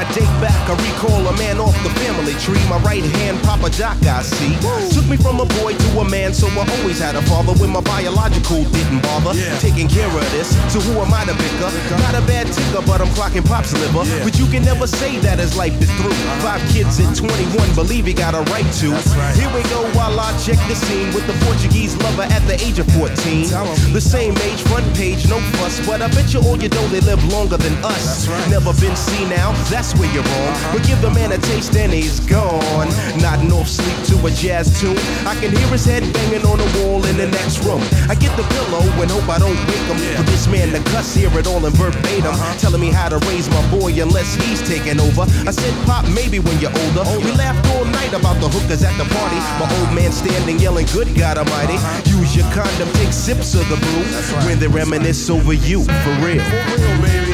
I 0.00 0.04
date 0.16 0.32
back, 0.40 0.56
I 0.64 0.72
recall 0.80 1.28
a 1.28 1.36
man 1.36 1.60
off 1.60 1.76
the 1.84 1.92
family 2.00 2.32
tree. 2.40 2.56
My 2.72 2.80
right 2.88 3.04
hand, 3.20 3.36
Papa 3.44 3.68
Doc, 3.76 4.00
I 4.08 4.22
see. 4.24 4.56
Took 4.96 5.04
me 5.04 5.20
from 5.20 5.44
a 5.44 5.46
boy 5.60 5.76
to 5.76 5.88
a 6.00 6.08
man, 6.08 6.32
so 6.32 6.48
I 6.48 6.64
always 6.80 6.98
had 7.04 7.16
a 7.16 7.22
father 7.28 7.52
when 7.60 7.68
my 7.68 7.82
biological 7.84 8.64
didn't 8.72 9.02
bother. 9.04 9.36
Taking 9.60 9.92
care 9.92 10.08
of 10.08 10.24
this, 10.32 10.56
so 10.72 10.80
who 10.80 10.96
am 11.04 11.12
I 11.12 11.28
to 11.28 11.36
pick 11.36 11.52
bicker? 11.52 11.68
Not 12.00 12.16
a 12.16 12.24
bad 12.24 12.48
ticker, 12.48 12.80
but 12.88 13.04
I'm 13.04 13.12
clocking 13.12 13.44
pop's 13.44 13.76
liver. 13.76 14.08
But 14.24 14.40
you 14.40 14.46
can 14.48 14.64
never 14.64 14.86
say 14.86 15.18
that 15.20 15.38
his 15.38 15.54
life 15.54 15.76
is 15.76 15.92
through. 16.00 16.16
Five 16.40 16.64
kids 16.72 16.96
at 16.96 17.12
21, 17.12 17.74
believe 17.74 18.06
he 18.06 18.14
got 18.14 18.32
a 18.32 18.40
right 18.48 18.64
to. 18.80 18.96
Here 19.36 19.52
we 19.52 19.60
go 19.68 19.84
while 19.92 20.16
I 20.16 20.32
check 20.40 20.56
the 20.64 20.80
scene 20.80 21.12
with 21.12 21.26
the 21.28 21.36
Portuguese 21.44 21.92
lover 22.00 22.24
at 22.24 22.40
the 22.48 22.56
age 22.64 22.78
of 22.78 22.88
14. 22.96 23.52
The 23.92 24.00
same 24.00 24.32
age, 24.48 24.62
front 24.64 24.88
page, 24.96 25.28
no 25.28 25.36
fuss, 25.60 25.84
but 25.84 26.00
I 26.00 26.08
bet 26.08 26.32
you 26.32 26.40
all 26.40 26.56
you 26.56 26.70
know 26.70 26.88
they 26.88 27.00
live 27.00 27.20
longer 27.28 27.58
than 27.58 27.76
us. 27.84 28.24
Never 28.48 28.72
been 28.80 28.96
seen 28.96 29.28
now, 29.28 29.52
that's 29.68 29.89
where 29.96 30.10
you're 30.12 30.22
wrong. 30.24 30.54
But 30.72 30.86
give 30.86 31.00
the 31.00 31.10
man 31.10 31.32
a 31.32 31.38
taste 31.38 31.76
and 31.76 31.92
he's 31.92 32.20
gone. 32.20 32.88
Nodding 33.20 33.52
off 33.52 33.68
sleep 33.68 33.96
to 34.10 34.26
a 34.26 34.30
jazz 34.30 34.80
tune. 34.80 34.98
I 35.26 35.34
can 35.40 35.50
hear 35.54 35.68
his 35.68 35.84
head 35.84 36.02
banging 36.12 36.44
on 36.46 36.58
the 36.58 36.68
wall 36.78 37.04
in 37.06 37.16
the 37.16 37.28
next 37.28 37.64
room. 37.64 37.82
I 38.08 38.14
get 38.14 38.36
the 38.36 38.44
pillow 38.54 38.82
and 39.00 39.10
hope 39.10 39.28
I 39.28 39.38
don't 39.38 39.56
wake 39.68 39.86
him. 39.90 39.98
For 40.16 40.24
this 40.30 40.46
man 40.46 40.70
to 40.72 40.80
cuss, 40.90 41.14
hear 41.14 41.30
it 41.38 41.46
all 41.46 41.64
in 41.64 41.72
verbatim. 41.72 42.34
Telling 42.58 42.80
me 42.80 42.90
how 42.90 43.08
to 43.08 43.18
raise 43.28 43.48
my 43.50 43.62
boy 43.70 43.92
unless 44.00 44.34
he's 44.34 44.60
taking 44.66 45.00
over. 45.00 45.22
I 45.46 45.52
said, 45.52 45.74
Pop, 45.86 46.08
maybe 46.10 46.38
when 46.38 46.58
you're 46.60 46.74
older. 46.86 47.04
We 47.24 47.32
laughed 47.32 47.64
all 47.74 47.84
night 47.84 48.12
about 48.12 48.40
the 48.40 48.48
hookers 48.48 48.82
at 48.82 48.96
the 48.98 49.06
party. 49.14 49.40
My 49.58 49.68
old 49.80 49.94
man 49.94 50.12
standing 50.12 50.58
yelling, 50.58 50.86
Good 50.92 51.14
God 51.16 51.38
Almighty. 51.38 51.78
Use 52.10 52.36
your 52.36 52.46
condom, 52.52 52.88
take 52.94 53.12
sips 53.12 53.54
of 53.54 53.68
the 53.68 53.76
brew. 53.76 54.04
When 54.46 54.58
they 54.58 54.68
reminisce 54.68 55.30
over 55.30 55.52
you, 55.52 55.84
for 55.84 56.14
real. 56.24 56.42
For 56.42 56.76
real, 56.76 57.02
baby. 57.02 57.32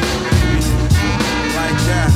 Like 1.56 1.78
that. 1.88 2.15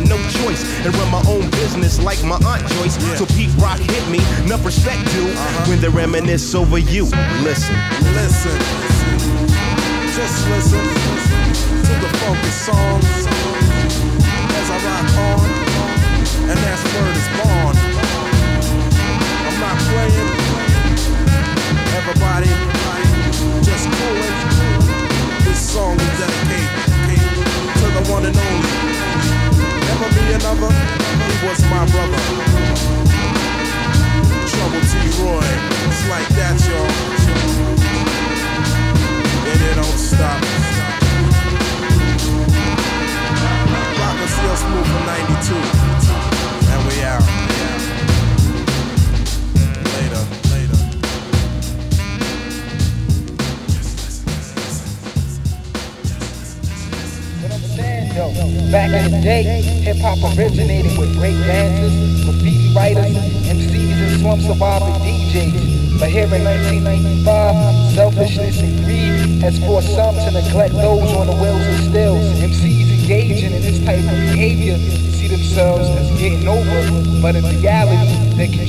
no 0.00 0.16
choice 0.42 0.64
and 0.84 0.94
run 0.96 1.10
my 1.10 1.22
own 1.28 1.48
business 1.50 2.02
like 2.02 2.22
my 2.24 2.36
aunt 2.44 2.66
Joyce. 2.74 2.96
So 3.18 3.26
Pete 3.26 3.54
Rock 3.56 3.78
hit 3.78 4.04
me, 4.08 4.20
enough 4.44 4.64
respect 4.64 5.00
due 5.12 5.28
uh-huh. 5.28 5.70
when 5.70 5.80
they 5.80 5.88
reminisce 5.88 6.54
over 6.54 6.78
you. 6.78 7.04
Listen, 7.42 7.76
listen, 8.14 8.56
just 10.12 10.48
listen 10.48 10.84
to 11.86 11.94
the 12.02 12.10
funky 12.20 12.52
songs 12.52 13.06
as 14.58 14.68
I 14.70 14.78
rock 14.84 15.08
on, 15.28 15.46
and 16.50 16.58
that's 16.58 16.82
word 16.94 17.16
is 17.16 17.28
born. 17.38 17.74
I'm 19.46 19.56
not 19.60 19.76
playing, 19.88 20.25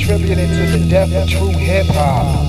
contributing 0.07 0.47
to 0.47 0.77
the 0.77 0.89
death 0.89 1.13
of 1.13 1.27
true 1.27 1.49
hip 1.49 1.85
hop. 1.87 2.46